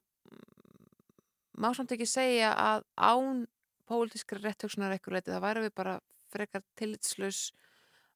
[1.61, 3.45] má samt ekki segja að án
[3.89, 5.99] pólitískra rétthugsunar að einhverju leiti, það væri við bara
[6.33, 7.43] frekar tillitslaus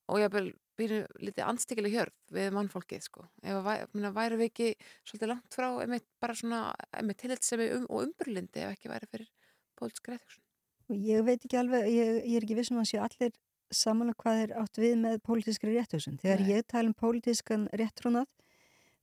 [0.06, 3.24] og jáfnvel býrðu lítið anstíkileg hjörð við mannfólkið sko.
[3.42, 4.68] Ef að væri við ekki
[5.08, 6.60] svolítið langt frá einmitt bara svona
[6.92, 9.30] einmitt tillitsemi um, og umburlindi ef ekki væri fyrir
[9.78, 10.42] pólitísk rétthugsun.
[10.86, 13.32] Og ég veit ekki alveg, ég, ég er ekki vissum að séu allir
[13.74, 16.20] saman að hvað er átt við með pólitískri rétthugsun.
[16.22, 16.50] Þegar Nei.
[16.52, 18.28] ég tala um pólitískan réttrúnað,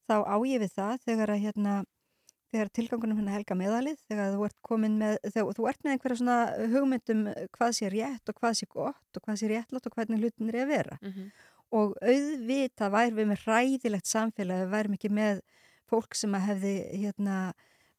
[0.07, 1.75] þá á ég við það þegar að hérna,
[2.53, 6.19] þegar tilgangunum hérna helga meðalið, þegar þú ert komin með, þegar þú ert með einhverja
[6.19, 6.37] svona
[6.73, 7.23] hugmyndum
[7.57, 10.59] hvað sé rétt og hvað sé gott og hvað sé réttlátt og hvernig hlutin er
[10.61, 10.97] að vera.
[11.01, 11.31] Mm -hmm.
[11.73, 15.41] Og auðvitað væri við með hræðilegt samfélag, við værum ekki með
[15.89, 17.53] fólk sem að hefði hérna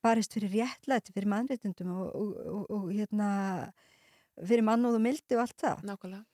[0.04, 3.72] barist fyrir réttlæti, fyrir mannréttindum og, og, og, og hérna
[4.42, 6.24] fyrir mannúð og mildi og allt það Nákvæmlega.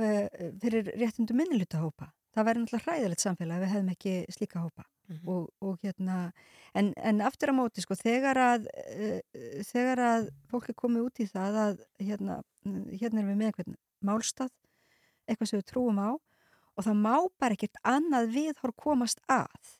[0.00, 0.26] uh,
[0.62, 4.86] fyrir réttindum minnilutahópa það væri náttúrulega hræðilegt samfélag ef við hefðum ekki slíka hópa.
[5.10, 6.30] Mm og, og hérna
[6.78, 9.18] en, en aftur á móti sko þegar að uh,
[9.66, 13.78] þegar að fólk er komið út í það að hérna, hérna erum við með einhvern
[14.06, 14.52] málstað
[15.26, 19.74] eitthvað sem við trúum á og það má bara ekkert annað viðhor komast að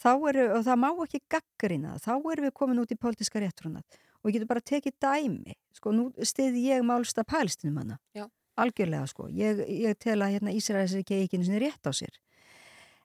[0.00, 3.84] þá eru, og það má ekki gaggrina þá erum við komin út í pólitíska réttrúnað.
[4.20, 8.24] Og við getum bara tekið dæmi sko nú stiði ég málstað palestinum hana Já.
[8.62, 9.28] Algjörlega sko.
[9.32, 12.14] Ég, ég tel að hérna Ísraelis er ekki ekki einu sinni rétt á sér.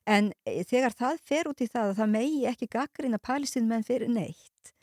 [0.09, 4.09] En e, þegar það fer út í það að það megi ekki gaggrina palestinmenn fyrir
[4.11, 4.73] neitt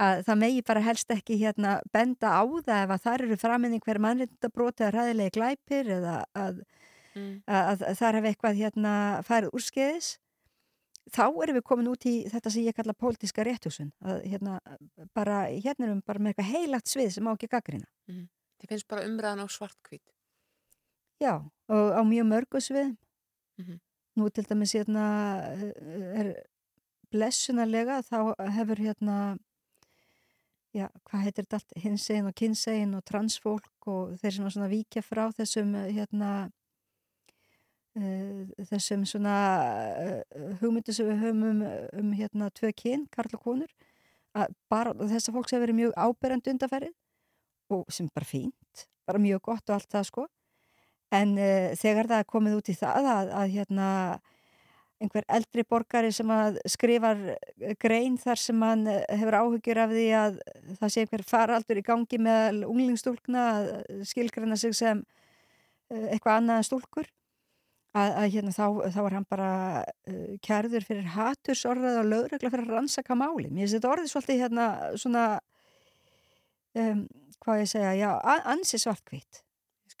[0.00, 3.76] að það megi bara helst ekki hérna benda á það ef að þar eru framinn
[3.76, 6.62] einhver mannreitndabróti eða ræðilegi glæpir eða að,
[7.18, 7.30] mm.
[7.44, 8.94] að, að þar hef eitthvað hérna
[9.28, 10.10] farið úrskeiðis
[11.10, 14.58] þá erum við komin út í þetta sem ég kalla pólitíska réttusun að hérna
[15.16, 17.88] bara, hérna erum við bara með eitthvað heilagt svið sem má ekki gaggrina
[18.60, 20.04] Þið finnst bara umræðan á svartkvít.
[21.20, 21.34] Já,
[21.68, 22.96] og á mjög mörgu svið
[23.60, 23.80] Mhm.
[24.16, 25.04] nú til dæmis hérna
[26.16, 26.34] er
[27.12, 29.38] blessunarlega þá hefur hérna
[30.74, 35.02] já, hvað heitir þetta allt, hinsegin og kynsegin og transfólk og þeir sem svona víkja
[35.02, 36.30] frá þessum hérna
[37.98, 39.36] uh, þessum svona
[40.04, 41.62] uh, hugmyndu sem við höfum um,
[42.00, 43.72] um hérna tvö kyn, karl og konur
[44.38, 46.94] að bara þessa fólks hefur verið mjög áberandi undarferið
[47.76, 50.26] og sem bara fínt, bara mjög gott og allt það sko.
[51.14, 53.88] En uh, þegar það komið út í það að, að hérna
[55.00, 57.20] einhver eldri borgari sem að skrifar
[57.80, 60.36] grein þar sem hann eh, hefur áhyggjur af því að
[60.80, 63.70] það sé einhver faraldur í gangi með unglingstúlkna að
[64.10, 67.08] skilgræna sig sem eh, eitthvað annað en stúlkur
[67.96, 69.52] að, að hérna þá, þá er hann bara
[69.82, 74.44] uh, kærður fyrir hatursorðað og lögregla fyrir að rannsaka máli mér finnst þetta orðið svolítið
[74.44, 74.66] hérna
[75.00, 75.24] svona
[76.78, 77.02] um,
[77.40, 78.10] hvað ég segja, já,
[78.52, 79.44] ansi svartkvít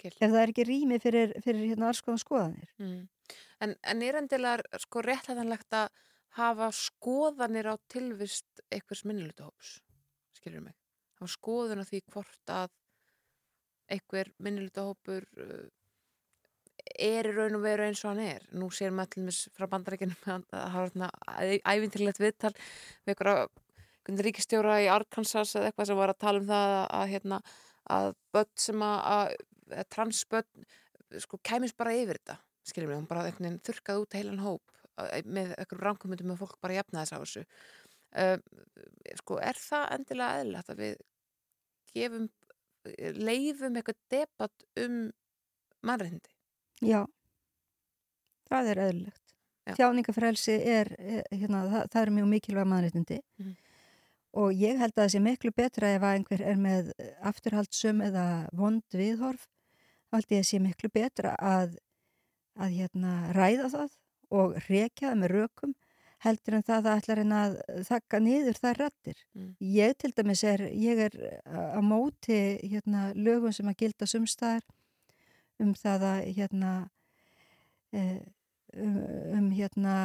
[0.00, 3.08] ef það er ekki rými fyrir, fyrir hérna alls konar skoðanir Mm.
[3.60, 5.90] En, en er endilega sko réttlætanlegt að
[6.38, 9.74] hafa skoðanir á tilvist einhvers minnilutahóps,
[10.38, 10.76] skilur mig?
[11.20, 12.70] Hafa skoðun á því hvort að
[13.90, 15.68] einhver minnilutahópur uh,
[16.96, 18.46] er í raun og veru eins og hann er.
[18.56, 21.10] Nú séum við allir frá bandarækjunum að hafa svona
[21.74, 23.48] ævintilegt viðtal við einhverja
[24.08, 27.40] ríkistjóra í Arkansas eða eitthvað sem var að tala um það að, að, hérna,
[27.96, 30.68] að börn sem að, að, transbörn
[31.20, 32.38] sko kæmis bara yfir þetta
[32.70, 33.30] skiljum við, hún bara
[33.66, 37.44] þurrkaði út heilan hóp eh, með einhverjum rankumundum með fólk bara jafna þess á þessu
[37.44, 38.36] uh,
[39.20, 41.00] sko, er það endilega eðlilegt að við
[41.94, 42.28] gefum
[43.20, 45.00] leifum eitthvað debatt um
[45.84, 46.30] mannreindi?
[46.80, 47.02] Já,
[48.48, 49.34] það er öðrulegt.
[49.68, 49.74] Já.
[49.76, 50.88] Þjáningafrelsi er,
[51.28, 53.56] hérna, það, það er mjög mikilvæg mannréttindi Mhm.
[54.38, 56.90] Og ég held að það sé miklu betra ef að einhver er með
[57.26, 58.24] afturhaldsum eða
[58.56, 59.46] vond viðhorf,
[60.08, 61.76] þá held ég að sé miklu betra að,
[62.58, 63.94] að hérna, ræða það
[64.30, 65.76] og rekja það með rökum
[66.20, 67.54] heldur en það að ætla að reyna að
[67.88, 69.22] þakka niður þær rættir.
[69.32, 69.46] Mm.
[69.72, 71.16] Ég til dæmis er, ég er
[71.48, 74.66] á móti hérna, lögum sem að gilda sumstaðar
[75.60, 76.74] um það að hérna,
[77.96, 78.04] e,
[78.76, 79.00] um,
[79.38, 79.96] um hérna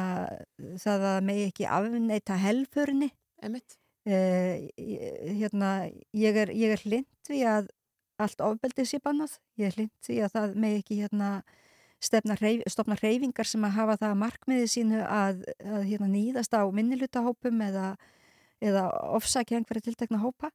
[0.80, 3.12] það að megi ekki afneita helfurni
[3.42, 3.76] Einmitt.
[4.06, 4.66] Uh,
[5.40, 5.70] hérna
[6.16, 7.70] ég er, er hlind við að
[8.22, 9.36] allt ofbeldið sé bannað.
[9.60, 11.30] Ég er hlind því að það megi ekki hérna
[12.40, 17.60] hreyf, stopna hreyfingar sem að hafa það markmiði sínu að, að hérna, nýðast á minnilutahópum
[17.66, 17.90] eða,
[18.64, 18.86] eða
[19.16, 20.52] ofsækja einhverja tiltekna hópa.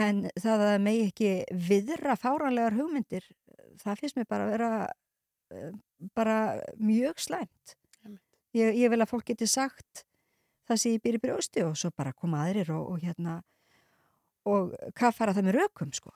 [0.00, 1.30] En það að megi ekki
[1.68, 3.24] viðra fáranlegar hugmyndir
[3.82, 4.70] það finnst mér bara að vera
[5.54, 5.72] uh,
[6.16, 6.38] bara
[6.80, 7.76] mjög slæmt.
[8.56, 10.06] Ég, ég vil að fólk geti sagt
[10.66, 13.40] það sem ég býr í brjósti og svo bara koma aðrir og, og hérna
[14.46, 16.14] og hvað fara það með rökum sko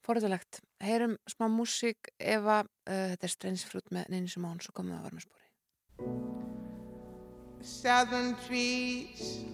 [0.00, 0.62] Forðulegt.
[0.80, 4.98] Heyrum smá músík ef að uh, þetta er streynsfrút með Nini Simón, svo komum við
[4.98, 5.46] að varma spóri.
[7.60, 9.44] Southern trees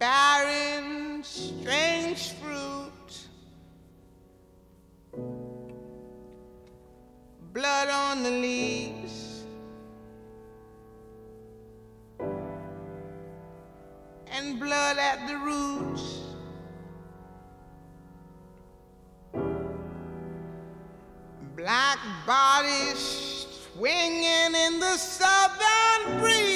[0.00, 3.29] Barren, strange fruit
[7.52, 9.44] Blood on the leaves
[14.30, 16.18] and blood at the roots.
[21.56, 26.49] Black bodies swinging in the southern breeze.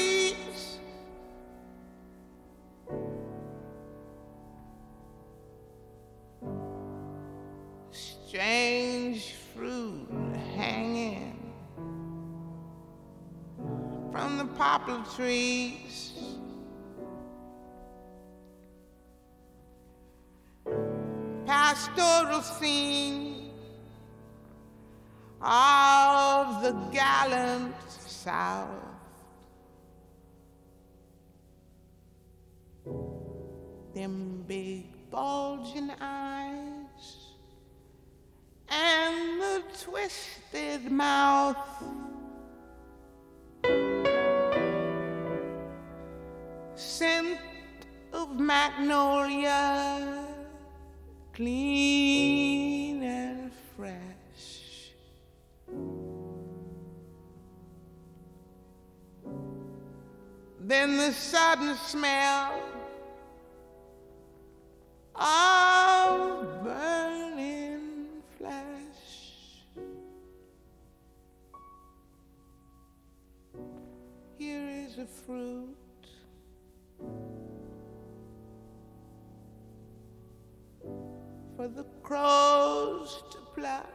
[14.39, 16.05] The poplar trees.
[21.75, 23.51] pastoral scene
[25.41, 28.69] of the gallant South.
[33.95, 37.35] Them big bulging eyes
[38.69, 41.57] and the twisted mouth.
[48.39, 50.25] Magnolia
[51.35, 54.93] clean and fresh.
[60.61, 62.63] Then the sudden smell
[65.15, 69.65] of burning flesh.
[74.39, 75.84] Here is a fruit.
[81.57, 83.87] For the crows to pluck.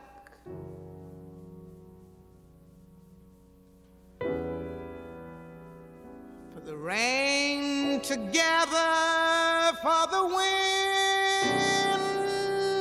[6.53, 10.25] For the rain to gather, for the
[11.37, 11.99] wind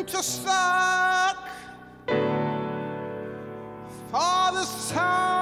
[0.09, 1.49] to suck,
[4.11, 5.38] for the sun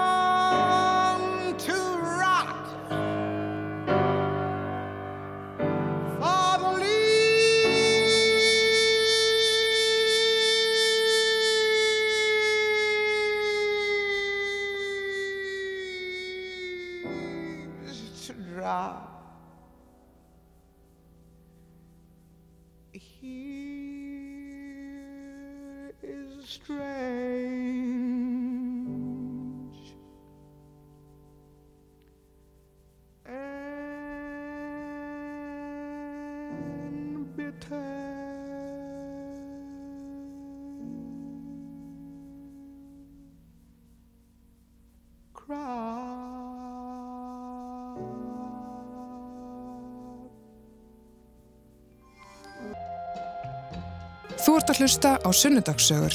[54.87, 56.15] hlusta á Sunnudagssögur.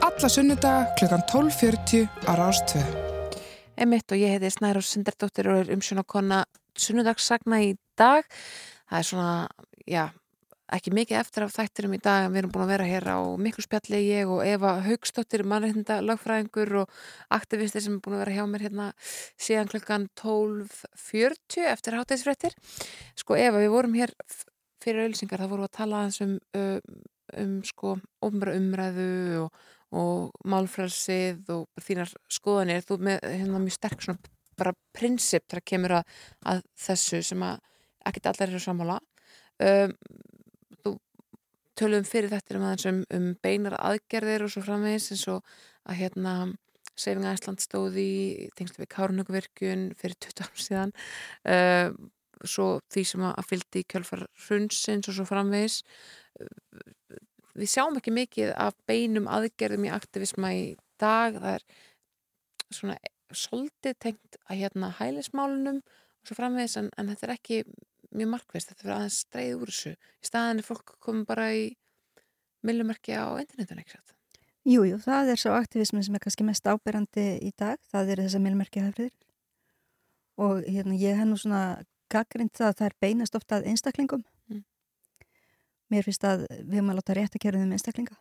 [0.00, 2.80] Alla sunnudaga klukkan 12.40 á Rástvö.
[3.76, 6.38] Emitt og ég heiti Snæra Sindardóttir og er umsjónakonna
[6.80, 8.24] sunnudagssagna í dag.
[8.88, 9.34] Það er svona,
[9.84, 10.04] já,
[10.72, 13.18] ekki mikið eftir af þættirum í dag en við erum búin að vera hér á
[13.36, 16.94] miklu spjalli ég og Eva Haugstóttir, mannreitnda lagfræðingur og
[17.36, 18.86] aktivisti sem er búin að vera hjá mér hérna
[19.36, 22.56] síðan klukkan 12.40 eftir hátæðisfrættir.
[23.12, 24.16] Sko Eva, við vorum hér
[24.80, 27.04] fyrir auðlýsingar, þá vorum við að tala um, um,
[27.42, 29.10] um sko ofnbæra umræðu
[29.44, 29.60] og,
[29.96, 32.84] og málfrælsið og þínar skoðanir.
[32.86, 36.14] Þú með hérna mjög sterk svona bara prinsip þar kemur að,
[36.48, 37.58] að þessu sem að
[38.08, 38.98] ekkert allar eru sammála.
[39.62, 39.92] Um,
[40.84, 40.92] þú
[41.76, 45.56] töluðum fyrir þetta um aðeins um, um beinar aðgerðir og svo framvegis eins og
[45.86, 46.36] að hérna
[46.96, 48.10] Seyfinga Æsland stóði
[48.56, 50.94] tengslu við Kárnökuvirkjun fyrir 20 árum síðan
[51.52, 51.90] uh,
[52.44, 55.82] svo því sem að fylgdi í kjölfar hrunsins og svo framvegis
[57.56, 60.64] við sjáum ekki mikið af beinum aðgerðum í aktivisma í
[61.00, 61.38] dag.
[61.40, 61.66] Það er
[62.70, 62.96] svona
[63.34, 67.62] svolítið tengt að hérna hælismálunum og svo framvegis en, en þetta er ekki
[68.16, 69.94] mjög markvist, þetta fyrir aðeins streið úr þessu.
[69.96, 71.64] Í staðan er fólk komið bara í
[72.66, 74.14] millumerki á internetun ekki satt?
[74.66, 78.26] Jú, jú, það er svo aktivismi sem er kannski mest áberandi í dag, það eru
[78.26, 79.12] þessar milmerkihafriðir
[80.42, 81.60] og hérna ég hef nú svona
[82.12, 84.24] gaggrind það að það er beinast ofta að einstaklingum.
[85.92, 88.16] Mér finnst að við erum að láta rétt að kæra um einstaklinga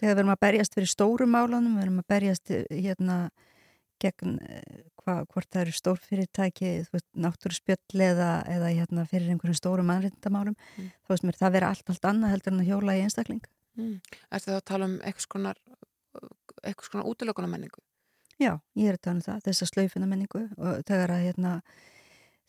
[0.00, 3.18] þegar við erum að berjast fyrir stórum málunum, við erum að berjast eh, hérna
[4.02, 6.72] gegn eh, hva, hvort það eru stórfyrirtæki
[7.22, 10.90] náttúruspjöll eða, eða hérna, fyrir einhverjum stórum mannrindamálum Mm.
[11.04, 13.42] þá veist mér það vera allt, allt annað heldur en að hjóla í einstakling
[13.76, 13.96] mm.
[14.32, 15.58] Ertu þá að tala um eitthvað skonar
[16.62, 17.82] eitthvað skonar útlökunar menningu
[18.40, 21.50] Já, ég er að tala um það, þessa slaufina menningu og þegar að hérna,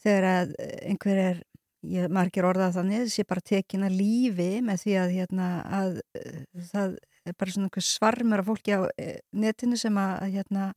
[0.01, 0.53] þegar að
[0.89, 1.41] einhver er,
[1.83, 5.47] ég margir orðað þannig, sé bara tekin að lífi með því að hérna
[5.81, 10.13] að eh, það er bara svona einhver svarmur af fólki á eh, netinu sem að
[10.15, 10.69] að, hérna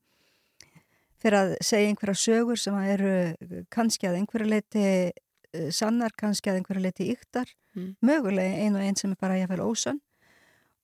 [1.23, 6.53] fyrir að segja einhverja sögur sem að eru kannski að einhverju leiti eh, sannar, kannski
[6.53, 7.93] að einhverju leiti yktar, Mm.
[8.01, 9.99] mögulega ein og einn sem er bara jáfnvel ósönn.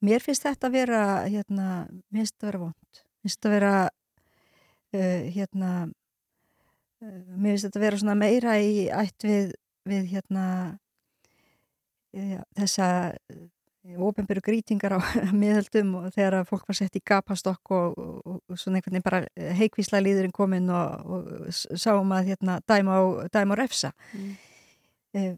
[0.04, 1.66] Mér finnst þetta að vera, hérna,
[2.12, 3.00] mér finnst þetta að vera vond.
[3.00, 3.72] Mér finnst þetta að vera
[4.92, 5.70] uh, hérna
[7.00, 9.54] mér finnst þetta að vera svona meira í ætt við,
[9.88, 10.44] við hérna
[12.12, 12.88] ja, þessa
[13.82, 15.00] ópenbyrju grítingar á
[15.42, 19.06] miðöldum og þegar að fólk var sett í gapastokk og, og, og svona einhvern veginn
[19.08, 23.02] bara heikvísla líðurinn kominn og, og sáum að hérna dæma á,
[23.32, 23.94] dæma á refsa
[25.12, 25.34] Mm.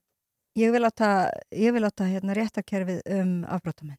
[0.54, 1.06] ég vil átta
[1.50, 3.98] ég vil átta hérna réttakerfið um afbrotamenn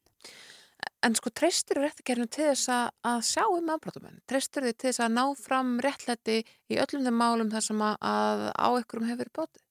[1.04, 4.18] En sko treystur réttakerfinu til þess að, sjá um afbrotumenn?
[4.26, 8.46] Treystur þið til þess að ná fram réttlæti í öllum þeim málum þar sem að,
[8.56, 9.65] á ykkurum hefur verið brotið?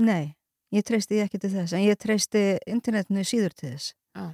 [0.00, 0.32] Nei,
[0.72, 3.92] ég treysti því ekki til þess en ég treysti internetinu síður til þess.
[4.16, 4.24] Já.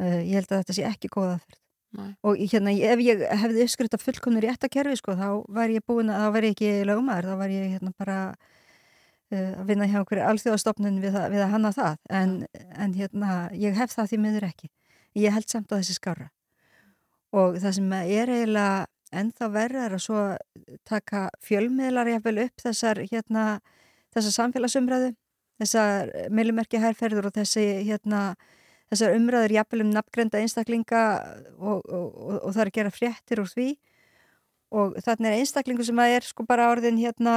[0.00, 1.60] uh, ég held að þetta sé ekki góða fyrir
[1.94, 2.08] Nei.
[2.26, 6.10] og ég- hérna, ef ég hefði uppskrift af fullkomni réttakerfi sko, þá væri ég búin
[6.10, 10.00] að þá væri ég ekki lögumæður, þá væri ég hérna bara uh, að vinna hjá
[10.02, 12.00] okkur alþjóðastofnun við, við að hanna það.
[12.10, 12.32] En,
[12.74, 14.70] en hérna, ég hef það því miður ekki.
[15.14, 16.30] Ég held samt að þessi skára
[17.34, 20.20] og það sem er eiginlega ennþá verður er að svo
[20.86, 23.44] taka fjölmiðlar jafnvel upp þessar hérna,
[24.14, 25.14] þessar samfélagsumræðu
[25.62, 28.34] þessar millimerki herrferður og þessi hérna
[28.92, 31.02] þessar umræður jafnvel um nafngrenda einstaklinga
[31.58, 33.68] og, og, og, og það er að gera fréttir úr því.
[34.74, 37.34] Og þannig er einstaklingu sem að er sko bara orðin hérna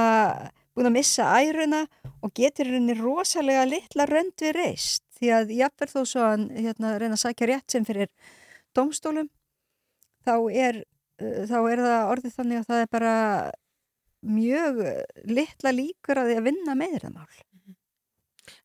[0.74, 1.84] búin að missa æruna
[2.22, 5.04] og getur henni rosalega litla rönd við reist.
[5.18, 8.10] Því að jafnvel þó svo að hérna, reyna að sækja rétt sem fyrir
[8.76, 9.30] domstólum
[10.26, 10.82] þá er,
[11.22, 13.14] uh, þá er það orðið þannig að það er bara
[14.26, 14.80] mjög
[15.28, 17.38] litla líkur að því að vinna meðramál.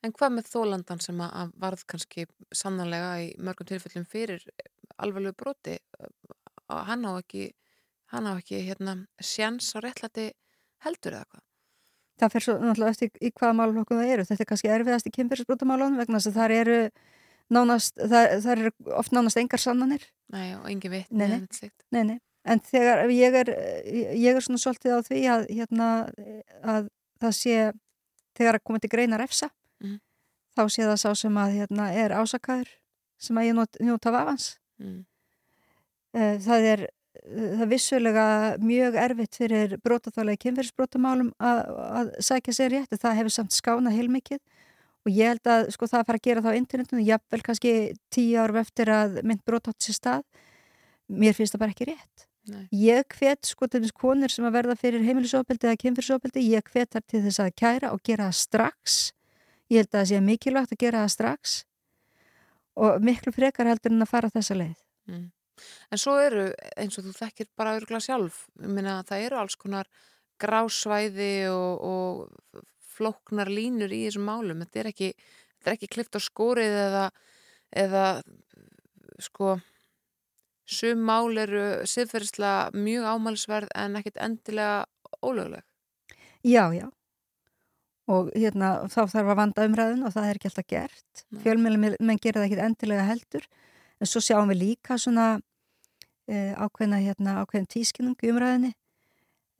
[0.03, 2.25] En hvað með þólandan sem að, varð kannski
[2.55, 4.43] sannanlega í mörgum tilfellum fyrir
[4.97, 5.77] alveglu broti?
[6.71, 7.49] Að Hann á ekki,
[8.13, 10.31] hann á ekki hérna, sjans á réttlæti
[10.85, 11.43] heldur eða hvað?
[12.21, 14.25] Það fer svo náttúrulega eftir í hvaða málflokkum það eru.
[14.29, 16.77] Þetta er kannski erfiðast í kynfyrirsbrotamálunum vegna þess að þar eru
[17.53, 20.05] nánast, þar, þar eru oft nánast engar sannanir.
[20.33, 21.09] Nei, og engin vitt.
[21.11, 21.41] Nei.
[21.93, 22.19] Nei, nei.
[22.45, 23.49] En þegar ég er,
[24.19, 25.89] ég er svona svolítið á því að, hérna,
[26.63, 26.89] að
[27.23, 27.57] það sé,
[28.35, 29.49] þegar að koma til greinar efsa,
[29.83, 29.99] Mhm.
[30.57, 32.67] þá sé það sá sem að hérna, er ásakaður
[33.19, 34.49] sem að ég not, njóta af avans.
[34.81, 35.05] Mm.
[36.13, 36.87] Eh, Það er,
[37.23, 38.25] það vissulega
[38.59, 41.61] mjög erfitt fyrir brotaþálega kynferðisbrotamálum að,
[41.99, 44.39] að sækja sér rétt, það hefur samt skánað heilmikið
[45.05, 47.73] og ég held að sko, það fara að gera það á internetinu, jafnvel kannski
[48.13, 50.23] tíu árum eftir að mynd brotátt sér stað,
[51.09, 52.27] mér finnst það bara ekki rétt.
[52.51, 52.63] Nei.
[52.75, 56.91] Ég hvet sko til þess konur sem að verða fyrir heimilisofbeldi eða kynferðisofbeldi, ég hvet
[56.91, 58.97] þar til þess að kæra og gera það strax.
[59.71, 61.53] Ég held að það sé mikilvægt að gera það strax
[62.83, 64.77] og miklu frekar heldur en að fara þessa leið.
[65.07, 65.25] Mm.
[65.93, 66.47] En svo eru,
[66.79, 69.89] eins og þú þekkir bara örgla sjálf, að það eru alls konar
[70.41, 72.63] grásvæði og, og
[72.93, 74.63] flóknar línur í þessum málum.
[74.65, 75.11] Þetta er ekki,
[75.73, 77.03] ekki klift á skórið eða,
[77.85, 78.05] eða
[79.21, 79.55] sko,
[80.75, 84.83] sum mál eru siðferðislega mjög ámælsverð en ekkit endilega
[85.23, 85.63] ólögleg.
[86.43, 86.89] Já, já.
[88.11, 91.23] Og hérna, þá þarf að vanda umræðun og það er ekki alltaf gert.
[91.31, 91.41] Nei.
[91.45, 93.45] Fjölmjölu menn gera það ekki endilega heldur.
[94.03, 98.73] En svo sjáum við líka svona uh, ákveðna, hérna, ákveðin tískinung í umræðinni.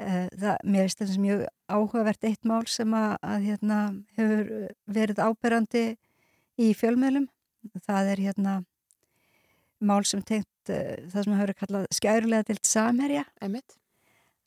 [0.02, 3.80] Uh, það, mér finnst þetta mjög áhugavert eitt mál sem að, að hérna,
[4.20, 4.52] hefur
[5.00, 5.86] verið áberandi
[6.60, 7.30] í fjölmjölum.
[7.88, 8.60] Það er hérna
[9.84, 13.26] mál sem tengt uh, það sem hefur kallað skærulega tilt samherja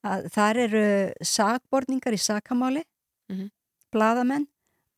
[0.06, 0.84] að þar eru
[1.22, 2.84] sakborningar í sakamáli,
[3.30, 3.48] Mhm.
[3.92, 4.46] bladamenn,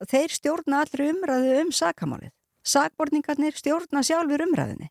[0.02, 2.32] og þeir stjórna allri umræðu um sakamálið.
[2.68, 4.90] sakborningarnir stjórna sjálfur umræðinni.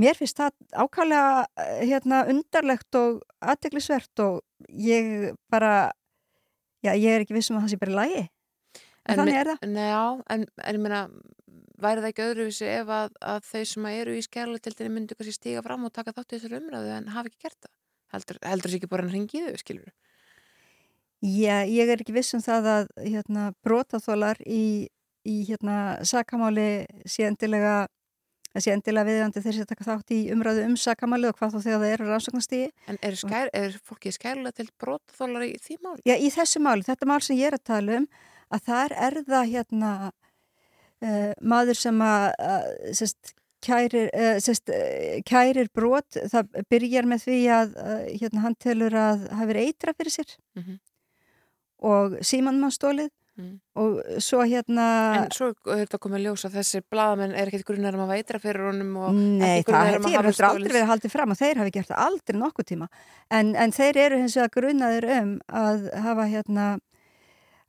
[0.00, 1.46] Mér finnst það ákvæmlega
[1.86, 5.92] hérna, undarlegt og aðteglisvert og ég bara,
[6.82, 8.24] já, ég er ekki vissum að það sé bara lægi.
[9.06, 9.68] En þannig er það.
[9.70, 10.02] Nei, já,
[10.34, 11.02] en, en ég meina,
[11.80, 15.62] væri það ekki öðruvísi ef að, að þau sem eru í skjæluteltinni myndu kannski stíga
[15.64, 17.72] fram og taka þátt í þessar umræðu en hafa ekki gert það?
[18.14, 19.94] Heldur, heldur þessi ekki bara hann ringið þau, skilur?
[21.24, 24.90] Já, ég er ekki vissum það að hérna, brotaþólar í,
[25.24, 27.84] í hérna, sakamáli sé endilega
[28.60, 31.80] sé endilega viðjandi þeir sem taka þátt í umræðu um sakamáli og hvað þá þegar
[31.80, 32.68] það eru rannsóknastígi.
[32.92, 36.04] En er, skær, er fólki skærulega til brotaþólar í því máli?
[36.06, 38.06] Já, í þessu máli, þetta mál sem ég er að tala um
[38.54, 39.90] að þar er það hérna
[41.04, 43.34] uh, maður sem að, að sest,
[43.64, 47.76] kærir, uh, sest, uh, kærir brot, það byrjar með því að
[48.14, 50.38] hérna, hann telur að hafi verið eitra fyrir sér.
[50.58, 50.80] Mm -hmm.
[51.94, 53.56] og símanmannstólið Mm.
[53.74, 54.84] og svo hérna
[55.18, 58.12] En svo er þetta komið að ljósa að þessi blaðamenn er ekkert grunnar um að
[58.12, 58.92] veitra fyrir honum
[59.40, 61.72] Nei, ekki það hefur um að um hafa aldrei verið haldið fram og þeir hafi
[61.74, 62.88] gert það aldrei nokkuð tíma.
[63.34, 65.32] En, en þeir eru hins vegar grunnaðir um
[65.64, 66.68] að hafa hérna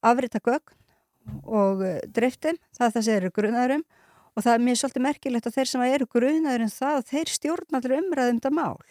[0.05, 0.77] afrita gögn
[1.43, 3.85] og uh, driftin, það er það sem eru grunnaðir um.
[4.35, 7.79] Og það er mér svolítið merkilegt að þeir sem eru grunnaðir um það, þeir stjórna
[7.79, 8.85] allir umræðum þetta mál.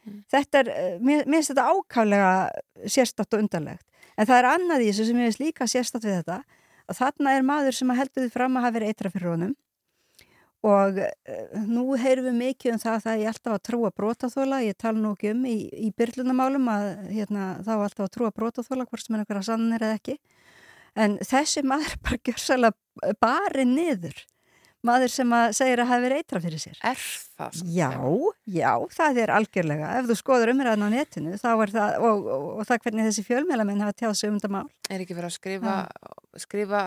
[0.00, 0.20] Mm.
[0.32, 2.30] þetta er, uh, mér finnst þetta ákaflega
[2.88, 3.86] sérstatt og undarlegt.
[4.16, 6.38] En það er annað í þessu sem ég finnst líka sérstatt við þetta
[6.90, 9.52] að þarna er maður sem að heldur því fram að hafa verið eitra fyrir honum.
[10.70, 14.64] Og uh, nú heyrum við mikið um það að það er alltaf að trúa brotaþóla,
[14.66, 15.56] ég tala nú ekki um í,
[15.86, 19.86] í byrlunamálum að hérna, þá er alltaf að trúa brotaþóla hvort sem er einhverja sannir
[19.86, 20.18] eða ekki
[21.00, 24.20] en þessi maður bara gjörsalega bari niður.
[24.86, 26.76] Maður sem að segir að hafi verið eitra fyrir sér.
[26.88, 27.00] Er
[27.36, 27.58] það?
[27.68, 27.90] Já,
[28.48, 29.90] já, það er algjörlega.
[29.98, 31.64] Ef þú skoður umræðan á netinu það,
[32.00, 34.70] og, og, og það hvernig þessi fjölmélamenn hafa tjáð sig um þetta mál.
[34.88, 35.74] Er ekki verið að skrifa,
[36.40, 36.86] skrifa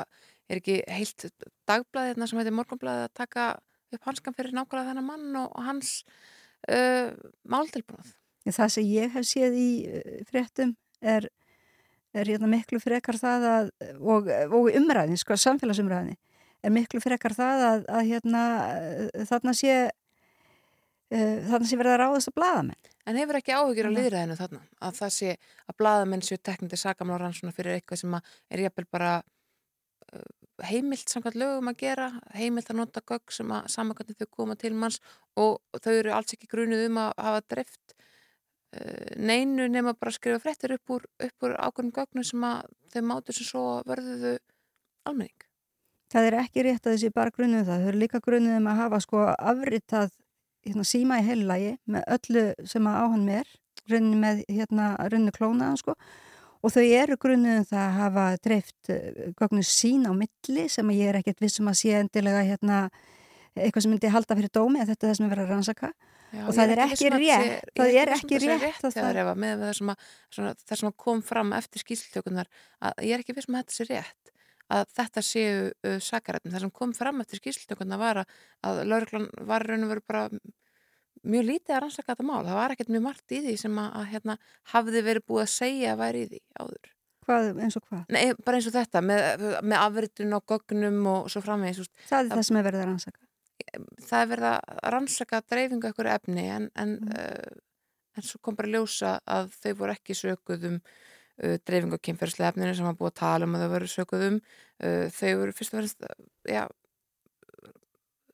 [0.49, 1.27] er ekki heilt
[1.69, 3.47] dagblæði hérna sem heitir morgunblæði að taka
[3.93, 5.93] upp hanskan fyrir nákvæmlega þennan mann og, og hans
[6.65, 7.13] uh,
[7.45, 8.13] máltilbúnað?
[8.49, 11.29] Það sem ég hef séð í uh, fréttum er,
[12.13, 16.17] er hérna miklu frekar það að, og, og umræðin, sko, samfélagsumræðin
[16.63, 18.43] er miklu frekar það að, að hérna,
[19.09, 22.91] uh, þarna sé uh, þarna sé verið að ráðast að blaðamenn.
[23.03, 23.97] En hefur ekki áhugir á Nei.
[23.97, 24.61] liðræðinu þarna?
[24.79, 25.33] Að það sé
[25.67, 30.31] að blaðamenn séu teknandi sakamála rannsóna fyrir eitthvað sem að er jafnvel bara uh,
[30.63, 32.07] heimilt samkvæmt lögum að gera,
[32.37, 35.01] heimilt að nota gögg sem að samankvæmt þau koma til manns
[35.39, 38.02] og þau eru alls ekki grunuð um að hafa drift uh,
[39.19, 41.07] neinu nema bara að skrifa fréttir upp úr,
[41.43, 44.35] úr ákveðnum gögnum sem að þau mátu sem svo verðuðu
[45.09, 45.47] almenning.
[46.13, 47.81] Það er ekki rétt að þessi bara grunnum það.
[47.81, 50.11] Þau eru líka grunnum um að hafa sko afritað
[50.63, 53.49] hérna, síma í heilagi með öllu sem að á hann er,
[53.89, 55.97] runni með hérna, runni klónaðan sko
[56.63, 58.91] og þau eru grunnum um það að hafa dreift
[59.39, 62.77] gögnu sín á milli sem ég er ekkert vissum að sé endilega hérna
[63.55, 65.93] eitthvað sem myndi halda fyrir dómi en þetta er það sem er verið að rannsaka
[66.33, 67.67] Já, Og það er ekki rétt.
[67.77, 72.47] Það er ekki rétt það- sem, sem kom fram eftir skýrslutökunar
[72.81, 74.31] að ég er ekki viss um að þetta sé rétt
[74.73, 78.33] að þetta séu uh, sakarættin það sem kom fram eftir skýrslutökunar var að,
[78.65, 80.23] að lauruglan var raun og veru bara
[81.23, 83.91] mjög lítið að rannsaka þetta mál það var ekkert mjög margt í því sem að,
[83.99, 84.37] að hérna,
[84.73, 86.89] hafði verið búið að segja að væri í því áður
[87.23, 88.01] hvað, eins og hvað.
[88.11, 92.31] Nei, bara eins og þetta með, með afritun og gögnum og svo framvegis Það er
[92.33, 93.23] það sem er verið að rannsaka.
[94.03, 97.15] Það er verið að rannsaka dreifingu ekkur efni en, en, Mm.
[97.17, 97.63] uh,
[98.17, 102.53] en svo kom bara að ljósa að þau voru ekki sökuð um uh, dreifingu kynferðslega
[102.53, 105.57] efninu sem var búið að tala um að þau voru sökuð um uh, þau voru
[105.57, 106.05] fyrst og verðist
[106.49, 106.67] ja,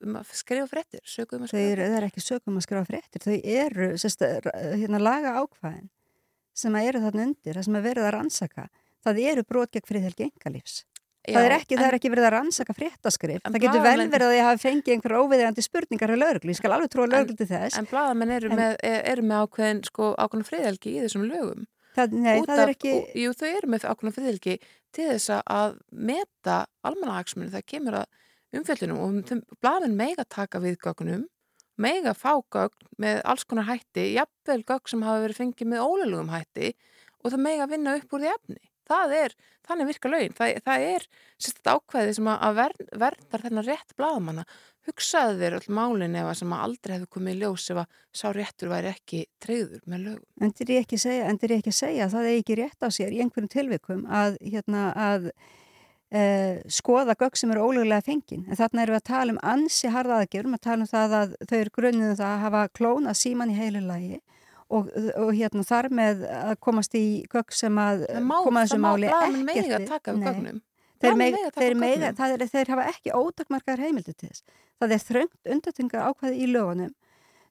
[0.05, 2.65] um að skrifa fréttir sökuð um að Þau skrifa eru, það er ekki sökum að
[2.67, 3.23] skrifa fréttir.
[3.25, 4.21] Þau eru, sérst,
[4.53, 5.89] hérna laga ákvæðin
[6.59, 8.67] sem að eru þarna undir, það sem er verið að rannsaka.
[9.05, 10.81] Það eru brot gegn friðhelgi engalífs.
[11.27, 13.43] Það er ekki, það er ekki verið að rannsaka fréttaskrift.
[13.45, 16.53] En Það getur vel verið að ég hafi fengið einhver óviðegandi spurningar hjá lögreglu.
[16.53, 17.77] Ég skal alveg trúa lögreglu til þess.
[17.77, 21.67] en blaðamenn eru, En- með, eru með ákveðin sko, ákveðin friðhelgi í þessum lögum
[21.97, 22.93] það, nei, Út það er ekki...
[23.19, 24.55] Jú, þau eru með ákveðna friðhelgi
[24.95, 28.07] til þess að- meta almannahagsmunni það kemur að
[28.59, 31.27] umfjöllunum og blaðamenn mega taka við gögnum
[31.79, 36.31] mega fá gögn með alls konar hætti jafnvel gögn sem hafa verið fengið með ólögum
[36.33, 36.71] hætti
[37.23, 38.57] og það mega vinna upp úr því efni
[38.89, 39.35] það er,
[39.67, 40.35] þannig virka lögin.
[40.37, 41.05] Það, það er
[41.39, 42.75] sérst ákveði sem að, ver,
[43.05, 44.45] verðar þennan rétt blaðamanna.
[44.89, 47.95] Hugsaðu þér öll málin ef að sem að aldrei hefur komið í ljós ef að
[48.15, 50.27] sá réttur væri ekki treyður með lögum.
[50.47, 53.53] Endur ég ekki segja, ekki segja að það er ekki rétt á sér í einhverjum
[53.53, 55.29] tilvikum að, hérna, að
[56.09, 56.23] e,
[56.73, 58.47] skoða gögg sem eru ólögulega fengin.
[58.47, 61.37] En þarna erum við að tala um ansi harða aðgjörum, að tala um það að
[61.43, 64.23] þau eru grunnið um að hafa klónað síman í heilu lagi
[64.69, 68.89] og, og hérna þar með að komast í gögg sem að má, koma þessu má
[68.91, 69.09] máli
[69.65, 69.89] ekkert
[70.99, 74.43] Þeir, meg, þeir, mega, er, þeir hafa ekki ótakmarkaðar heimildi til þess.
[74.81, 76.91] Það er þröngt undatunga ákvæði í lögunum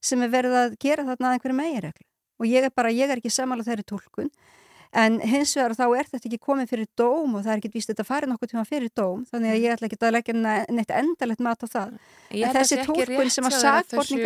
[0.04, 2.04] sem er verið að gera þarna að einhverju meginreglu.
[2.38, 4.28] Og ég er bara, ég er ekki samála þeirri tólkun,
[4.92, 7.90] en hins vegar þá er þetta ekki komið fyrir dóm og það er ekki víst
[7.90, 10.92] þetta farið nokkuð tíma fyrir dóm, þannig að ég ætla ekki að leggja ne- neitt
[11.00, 11.96] endalegt mat á það.
[12.46, 12.76] En þessi
[13.08, 14.24] rétt sem að kærð sjálfir-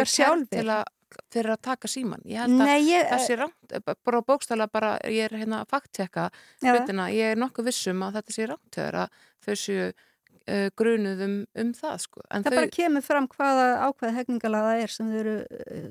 [0.58, 0.84] til að,
[1.32, 4.94] fyrir að taka síman ég held að Nei, ég, það sé rámt bara bókstæla bara,
[5.08, 6.30] ég er hérna að fakttjekka
[6.62, 6.72] Já.
[6.72, 11.36] hlutina, ég er nokkuð vissum að þetta sé rámt að þau séu uh, grunuð um,
[11.62, 12.22] um það sko.
[12.28, 15.36] það þau, bara kemur fram hvaða ákvæði hegningalada er sem þau eru,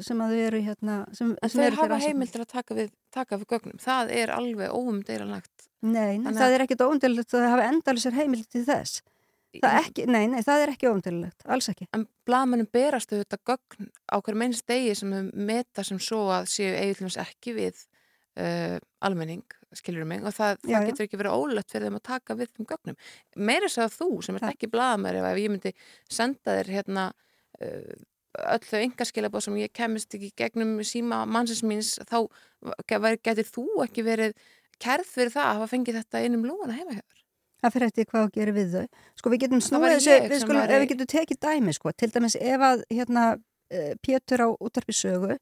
[0.04, 3.42] sem að þau eru hérna, sem, sem þau eru hafa heimildir að taka við, taka
[3.42, 7.70] við gögnum það er alveg óumdeilanlegt Nei, það að- er ekkit óumdililegt að það hafa
[7.72, 9.00] endalisar heimildi til þess.
[9.60, 11.88] Það ekki, nei, nei, það er ekki óumdililegt, alls ekki.
[11.98, 16.48] en blaðmennum berast auðvitað gögn á hverjum einst degi sem þau meta sem svo að
[16.54, 17.82] séu eiginlega ekki við
[18.40, 19.44] uh, almenning,
[19.76, 20.88] skilur mig og það, Já, það já.
[20.92, 22.98] getur ekki verið ólegt fyrir þeim að taka við þeim gögnum.
[23.36, 25.74] Meira þess að þú sem ert ekki blaðmæri ef ég myndi
[26.12, 28.00] senda þér hérna uh,
[28.56, 32.22] öll þau engaskilabóð sem ég kemist ekki gegnum síma mannsins míns þá
[32.88, 34.36] getur þú ekki verið
[34.82, 37.21] kærð fyrir það að hafa fengið þetta inn um lúana heima hjá þér.
[37.62, 38.86] Það fyrir eftir hvað að gera við þau.
[39.20, 42.36] Sko við getum snúið þessu, við skulum, ef við getum tekið dæmi, sko, til dæmis
[42.40, 43.26] ef að, hérna,
[43.70, 45.38] eh, Pétur á útarpi sögu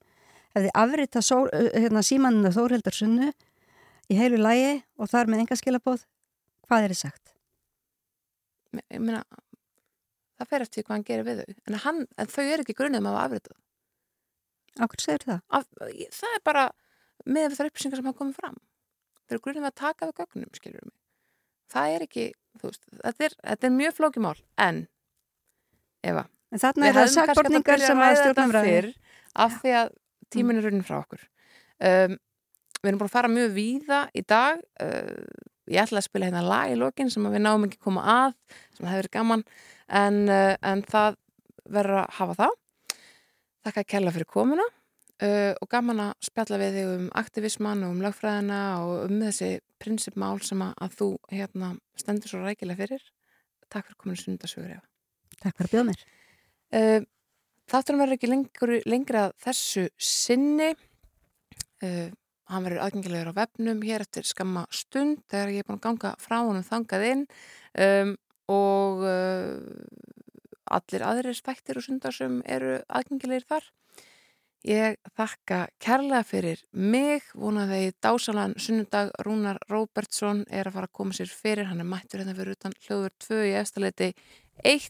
[0.56, 3.32] hefði afrita hérna, símaninu Þórhildar sunnu
[4.10, 6.04] í heilu lægi og þar með enga skilabóð,
[6.68, 7.34] hvað er þið sagt?
[8.90, 9.24] Ég meina,
[10.38, 11.58] það fer eftir hvað hann gerir við þau.
[11.68, 13.58] En, hann, en þau eru ekki grunnið með að afrita.
[14.80, 15.41] Akkur segir það?
[15.50, 15.68] Af,
[16.20, 16.66] það er bara
[17.26, 18.60] með þar upplýsingar sem hafa komið fram.
[19.26, 20.99] Þau eru grunnið með að taka við gögnum, skilur mig.
[21.70, 22.26] Það er ekki,
[22.60, 24.84] þú veist, þetta er, þetta er mjög flókið mál, en
[26.10, 28.88] Eva, En þarna við er það hefðum kannski að byrja sem að ræða þetta fyrr
[29.44, 29.91] af því að
[30.34, 31.22] tíminn er runnin frá okkur.
[31.80, 32.16] Um,
[32.80, 34.64] við erum búin að fara mjög víða í dag.
[34.82, 38.34] Uh, ég ætla að spila hérna lag í lokin sem við náum ekki koma að,
[38.78, 39.46] sem hefur verið gaman,
[40.02, 41.20] en, uh, en það
[41.70, 42.58] verður að hafa það.
[43.68, 44.66] Þakka að kella fyrir komuna
[45.24, 49.52] uh, og gaman að spjalla við þig um aktivisman og um lögfræðina og um þessi
[49.82, 53.06] prinsipmál sem að, þú hérna, stendur svo rækilega fyrir.
[53.70, 54.86] Takk fyrir kominu sundasögur, Eva.
[55.40, 56.06] Takk fyrir að bjóða mér.
[56.70, 57.08] Uh,
[57.70, 60.72] Þátturinn verður ekki lengur, lengra þessu sinni.
[61.86, 62.10] Uh,
[62.50, 66.16] hann verður aðgengilegur á vefnum hér eftir skamma stund þegar ég er búin að ganga
[66.18, 67.22] frá honum þangað inn
[67.78, 68.16] um,
[68.50, 69.04] og
[70.74, 73.68] allir aðrir spæktir og sundarsum eru aðgengilegir þar.
[74.68, 81.15] Ég þakka kærlega fyrir mig, vonaði dásalan sunnudag Rúnar Róbertsson er að fara að koma
[81.15, 84.10] sér fyrir, hann er mættur hérna fyrir utan hljóður 2 í efstaleiti
[84.68, 84.90] 1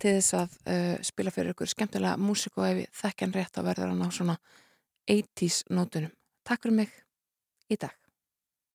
[0.00, 3.52] til þess að uh, spila fyrir ykkur skemmtilega músík og ef ég þekk hann rétt
[3.52, 4.38] þá verður hann á svona
[5.04, 6.16] 80s nótunum.
[6.48, 6.96] Takk fyrir mig
[7.68, 7.92] í dag.